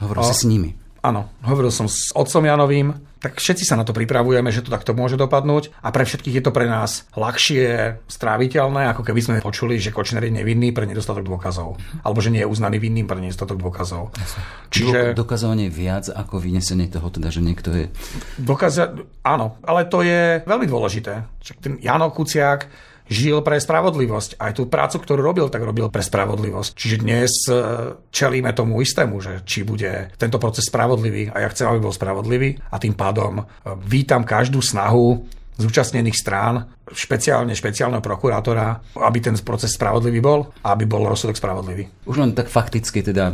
Hovoril 0.05 0.23
o... 0.23 0.29
si 0.29 0.35
s 0.37 0.45
nimi. 0.47 0.71
Áno, 1.05 1.29
hovoril 1.45 1.69
som 1.69 1.85
s 1.85 2.17
otcom 2.17 2.49
Janovým, 2.49 2.97
tak 3.21 3.37
všetci 3.37 3.69
sa 3.69 3.77
na 3.77 3.85
to 3.85 3.93
pripravujeme, 3.93 4.49
že 4.49 4.65
to 4.65 4.73
takto 4.73 4.97
môže 4.97 5.21
dopadnúť 5.21 5.73
a 5.85 5.93
pre 5.93 6.09
všetkých 6.09 6.41
je 6.41 6.45
to 6.45 6.53
pre 6.53 6.65
nás 6.65 7.05
ľahšie 7.13 7.97
stráviteľné, 8.09 8.89
ako 8.93 9.05
keby 9.05 9.21
sme 9.21 9.45
počuli, 9.45 9.77
že 9.77 9.93
Kočner 9.93 10.25
je 10.25 10.33
nevinný 10.33 10.73
pre 10.73 10.89
nedostatok 10.89 11.29
dôkazov, 11.29 11.77
alebo 12.01 12.25
že 12.25 12.33
nie 12.33 12.41
je 12.41 12.49
uznaný 12.49 12.81
vinným 12.81 13.05
pre 13.05 13.21
nedostatok 13.21 13.61
dôkazov. 13.61 14.17
Čiže... 14.73 15.13
Dokazovanie 15.13 15.69
viac 15.69 16.09
ako 16.09 16.41
vynesenie 16.41 16.89
toho, 16.89 17.13
teda, 17.13 17.29
že 17.29 17.45
niekto 17.45 17.69
je... 17.73 17.85
Dokaza... 18.41 18.97
Áno, 19.25 19.61
ale 19.61 19.85
to 19.85 20.01
je 20.01 20.41
veľmi 20.45 20.65
dôležité. 20.65 21.29
Ten 21.61 21.77
Jano 21.85 22.09
Kuciak 22.13 22.69
žil 23.09 23.45
pre 23.45 23.61
spravodlivosť. 23.61 24.41
Aj 24.41 24.53
tú 24.57 24.69
prácu, 24.69 25.01
ktorú 25.01 25.21
robil, 25.21 25.47
tak 25.53 25.61
robil 25.61 25.93
pre 25.93 26.01
spravodlivosť. 26.01 26.71
Čiže 26.73 26.97
dnes 27.05 27.33
e, 27.47 27.53
čelíme 28.09 28.51
tomu 28.57 28.81
istému, 28.81 29.21
že 29.21 29.45
či 29.45 29.65
bude 29.65 30.13
tento 30.17 30.41
proces 30.41 30.69
spravodlivý 30.69 31.29
a 31.33 31.45
ja 31.45 31.49
chcem, 31.53 31.69
aby 31.69 31.85
bol 31.85 31.93
spravodlivý 31.93 32.57
a 32.73 32.77
tým 32.81 32.97
pádom 32.97 33.41
e, 33.41 33.45
vítam 33.85 34.25
každú 34.25 34.65
snahu 34.65 35.25
zúčastnených 35.55 36.19
strán 36.19 36.67
špeciálne 36.93 37.57
špeciálneho 37.57 38.05
prokurátora, 38.05 38.97
aby 39.01 39.19
ten 39.25 39.35
proces 39.41 39.73
spravodlivý 39.73 40.21
bol 40.21 40.53
a 40.61 40.77
aby 40.77 40.85
bol 40.85 41.09
rozsudok 41.09 41.41
spravodlivý. 41.41 41.89
Už 42.05 42.21
len 42.21 42.37
tak 42.37 42.53
fakticky 42.53 43.01
teda 43.01 43.33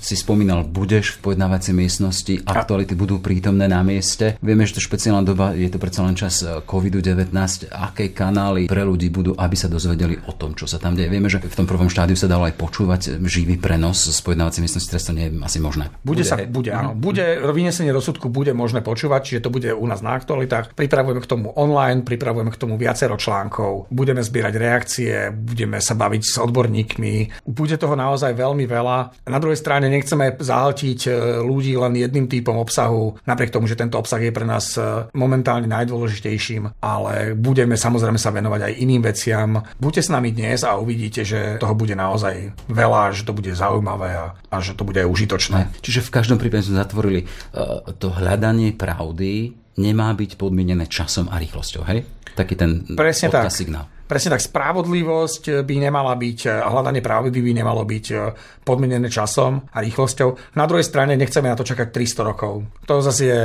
si 0.00 0.16
spomínal, 0.16 0.64
budeš 0.64 1.20
v 1.20 1.32
pojednávacej 1.32 1.74
miestnosti, 1.76 2.34
aktuality 2.48 2.96
a... 2.96 2.98
budú 2.98 3.20
prítomné 3.20 3.68
na 3.68 3.84
mieste. 3.84 4.40
Vieme, 4.40 4.64
že 4.64 4.80
to 4.80 4.82
špeciálna 4.84 5.20
doba, 5.20 5.52
je 5.52 5.68
to 5.68 5.76
predsa 5.76 6.00
len 6.00 6.16
čas 6.16 6.40
eh, 6.40 6.64
COVID-19, 6.64 7.28
aké 7.68 8.16
kanály 8.16 8.72
pre 8.72 8.80
ľudí 8.86 9.12
budú, 9.12 9.36
aby 9.36 9.56
sa 9.58 9.68
dozvedeli 9.68 10.16
o 10.24 10.32
tom, 10.32 10.56
čo 10.56 10.64
sa 10.64 10.80
tam 10.80 10.96
deje. 10.96 11.12
Vieme, 11.12 11.28
že 11.28 11.44
v 11.44 11.58
tom 11.58 11.68
prvom 11.68 11.92
štádiu 11.92 12.16
sa 12.16 12.30
dalo 12.30 12.48
aj 12.48 12.56
počúvať 12.56 13.20
živý 13.28 13.60
prenos 13.60 14.08
z 14.08 14.18
pojednávacej 14.24 14.64
miestnosti, 14.64 14.88
teraz 14.88 15.04
to 15.04 15.12
nie 15.12 15.28
je 15.28 15.32
asi 15.44 15.60
možné. 15.60 15.92
Bude, 16.00 16.22
bude 16.22 16.24
sa, 16.24 16.40
bude, 16.40 16.70
áno. 16.72 16.96
Bude, 16.96 17.36
vynesenie 17.52 17.92
rozsudku 17.92 18.32
bude 18.32 18.56
možné 18.56 18.80
počúvať, 18.80 19.20
čiže 19.28 19.44
to 19.44 19.50
bude 19.52 19.68
u 19.76 19.84
nás 19.84 20.00
na 20.00 20.16
aktualitách. 20.16 20.72
Pripravujeme 20.72 21.20
k 21.20 21.28
tomu 21.28 21.52
online, 21.52 22.00
pripravujeme 22.06 22.48
k 22.54 22.58
tomu 22.58 22.77
viacero 22.78 23.18
článkov, 23.18 23.90
budeme 23.90 24.22
zbierať 24.22 24.54
reakcie, 24.54 25.12
budeme 25.34 25.82
sa 25.82 25.98
baviť 25.98 26.22
s 26.22 26.34
odborníkmi. 26.38 27.44
Bude 27.44 27.74
toho 27.74 27.98
naozaj 27.98 28.32
veľmi 28.38 28.64
veľa. 28.64 29.26
Na 29.26 29.38
druhej 29.42 29.58
strane 29.58 29.90
nechceme 29.90 30.38
zahltiť 30.38 31.00
e, 31.06 31.10
ľudí 31.42 31.74
len 31.74 31.98
jedným 31.98 32.30
typom 32.30 32.56
obsahu, 32.62 33.18
napriek 33.26 33.50
tomu, 33.50 33.66
že 33.66 33.74
tento 33.74 33.98
obsah 33.98 34.22
je 34.22 34.32
pre 34.32 34.46
nás 34.46 34.78
e, 34.78 35.10
momentálne 35.18 35.66
najdôležitejším, 35.66 36.78
ale 36.78 37.34
budeme 37.34 37.74
samozrejme 37.74 38.16
sa 38.16 38.30
venovať 38.30 38.60
aj 38.70 38.72
iným 38.78 39.02
veciam. 39.02 39.58
Buďte 39.76 40.06
s 40.06 40.12
nami 40.14 40.30
dnes 40.30 40.62
a 40.62 40.78
uvidíte, 40.78 41.26
že 41.26 41.58
toho 41.58 41.74
bude 41.74 41.98
naozaj 41.98 42.54
veľa, 42.70 43.12
že 43.12 43.26
to 43.26 43.34
bude 43.34 43.50
zaujímavé 43.50 44.10
a, 44.14 44.26
a 44.38 44.56
že 44.62 44.78
to 44.78 44.86
bude 44.86 45.02
aj 45.02 45.08
užitočné. 45.10 45.60
Čiže 45.82 46.06
v 46.06 46.14
každom 46.14 46.38
prípade 46.38 46.68
sme 46.68 46.80
zatvorili 46.80 47.26
uh, 47.26 47.82
to 47.98 48.12
hľadanie 48.14 48.76
pravdy 48.76 49.67
nemá 49.78 50.10
byť 50.12 50.34
podmienené 50.34 50.90
časom 50.90 51.30
a 51.30 51.38
rýchlosťou, 51.38 51.82
hej? 51.88 52.02
Taký 52.34 52.54
ten 52.58 52.70
Presne 52.98 53.30
tak. 53.30 53.48
signál. 53.54 53.86
Presne 54.08 54.32
tak, 54.32 54.40
spravodlivosť 54.40 55.68
by 55.68 55.74
nemala 55.76 56.16
byť, 56.16 56.38
a 56.48 56.72
hľadanie 56.72 57.04
pravdy 57.04 57.44
by 57.44 57.52
nemalo 57.52 57.84
byť 57.84 58.06
e, 58.08 58.16
podmienené 58.64 59.12
časom 59.12 59.68
a 59.68 59.84
rýchlosťou. 59.84 60.56
Na 60.56 60.64
druhej 60.64 60.88
strane 60.88 61.12
nechceme 61.12 61.44
na 61.44 61.52
to 61.52 61.68
čakať 61.68 61.92
300 61.92 62.24
rokov. 62.24 62.64
To 62.88 63.04
zase 63.04 63.22
je 63.28 63.40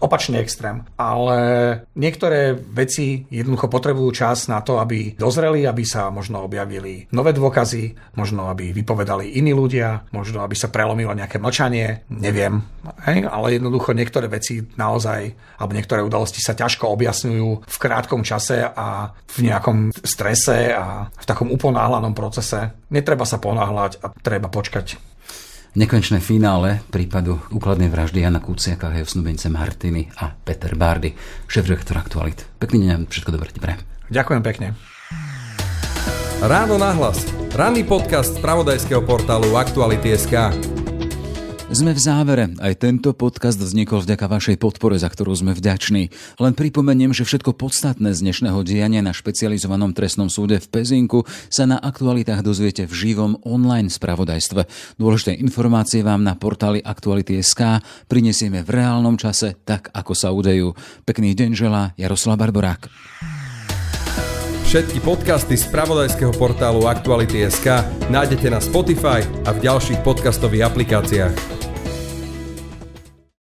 opačný 0.00 0.40
extrém. 0.40 0.88
Ale 0.96 1.36
niektoré 2.00 2.56
veci 2.56 3.28
jednoducho 3.28 3.68
potrebujú 3.68 4.08
čas 4.16 4.48
na 4.48 4.64
to, 4.64 4.80
aby 4.80 5.12
dozreli, 5.20 5.68
aby 5.68 5.84
sa 5.84 6.08
možno 6.08 6.40
objavili 6.40 7.04
nové 7.12 7.36
dôkazy, 7.36 8.16
možno 8.16 8.48
aby 8.48 8.72
vypovedali 8.72 9.36
iní 9.36 9.52
ľudia, 9.52 10.08
možno 10.16 10.40
aby 10.40 10.56
sa 10.56 10.72
prelomilo 10.72 11.12
nejaké 11.12 11.36
mlčanie, 11.36 12.08
neviem. 12.08 12.64
Hej? 13.04 13.28
Ale 13.28 13.60
jednoducho 13.60 13.92
niektoré 13.92 14.32
veci 14.32 14.64
naozaj, 14.80 15.20
alebo 15.60 15.76
niektoré 15.76 16.00
udalosti 16.00 16.40
sa 16.40 16.56
ťažko 16.56 16.88
objasňujú 16.88 17.68
v 17.68 17.76
krátkom 17.76 18.24
čase 18.24 18.64
a 18.64 19.12
v 19.12 19.52
nejakom 19.52 19.92
strese 20.06 20.72
a 20.72 21.10
v 21.10 21.24
takom 21.26 21.52
uponáhlanom 21.52 22.14
procese. 22.14 22.72
Netreba 22.88 23.26
sa 23.28 23.42
ponáhľať 23.42 24.00
a 24.00 24.10
treba 24.16 24.48
počkať. 24.48 24.96
Nekonečné 25.76 26.24
finále 26.24 26.80
prípadu 26.88 27.36
úkladnej 27.52 27.92
vraždy 27.92 28.24
Jana 28.24 28.40
Kuciaka 28.40 28.88
a 28.88 28.96
jeho 28.96 29.04
snubenice 29.04 29.52
Martiny 29.52 30.08
a 30.16 30.32
Peter 30.32 30.72
Bardy, 30.72 31.12
šéf-redaktor 31.52 32.00
Aktualit. 32.00 32.48
Pekný 32.56 32.88
deň, 32.88 33.12
všetko 33.12 33.30
dobré 33.36 33.52
ti 33.52 33.60
prajem. 33.60 33.84
Ďakujem 34.08 34.40
pekne. 34.40 34.72
Ráno 36.40 36.80
nahlas. 36.80 37.28
Ranný 37.52 37.84
podcast 37.84 38.36
z 38.36 38.40
pravodajského 38.40 39.04
portálu 39.04 39.52
Aktuality.sk. 39.56 40.75
Sme 41.66 41.90
v 41.90 41.98
závere. 41.98 42.54
Aj 42.62 42.78
tento 42.78 43.10
podcast 43.10 43.58
vznikol 43.58 43.98
vďaka 43.98 44.30
vašej 44.30 44.56
podpore, 44.62 45.02
za 45.02 45.10
ktorú 45.10 45.34
sme 45.34 45.50
vďační. 45.50 46.14
Len 46.38 46.54
pripomeniem, 46.54 47.10
že 47.10 47.26
všetko 47.26 47.58
podstatné 47.58 48.14
z 48.14 48.22
dnešného 48.22 48.62
diania 48.62 49.02
na 49.02 49.10
špecializovanom 49.10 49.90
trestnom 49.90 50.30
súde 50.30 50.62
v 50.62 50.66
Pezinku 50.70 51.26
sa 51.50 51.66
na 51.66 51.82
aktualitách 51.82 52.46
dozviete 52.46 52.86
v 52.86 52.94
živom 52.94 53.42
online 53.42 53.90
spravodajstve. 53.90 54.62
Dôležité 54.94 55.34
informácie 55.42 56.06
vám 56.06 56.22
na 56.22 56.38
portáli 56.38 56.78
Aktuality.sk 56.78 57.82
prinesieme 58.06 58.62
v 58.62 58.70
reálnom 58.70 59.18
čase, 59.18 59.58
tak 59.66 59.90
ako 59.90 60.14
sa 60.14 60.30
udejú. 60.30 60.70
Pekný 61.02 61.34
deň 61.34 61.50
želá 61.58 61.98
Jaroslav 61.98 62.38
Barborák. 62.38 62.86
Všetky 64.70 65.02
podcasty 65.02 65.58
z 65.58 65.66
pravodajského 65.74 66.30
portálu 66.30 66.86
Aktuality.sk 66.86 67.82
nájdete 68.06 68.54
na 68.54 68.62
Spotify 68.62 69.26
a 69.42 69.50
v 69.50 69.66
ďalších 69.66 70.06
podcastových 70.06 70.70
aplikáciách. 70.70 71.55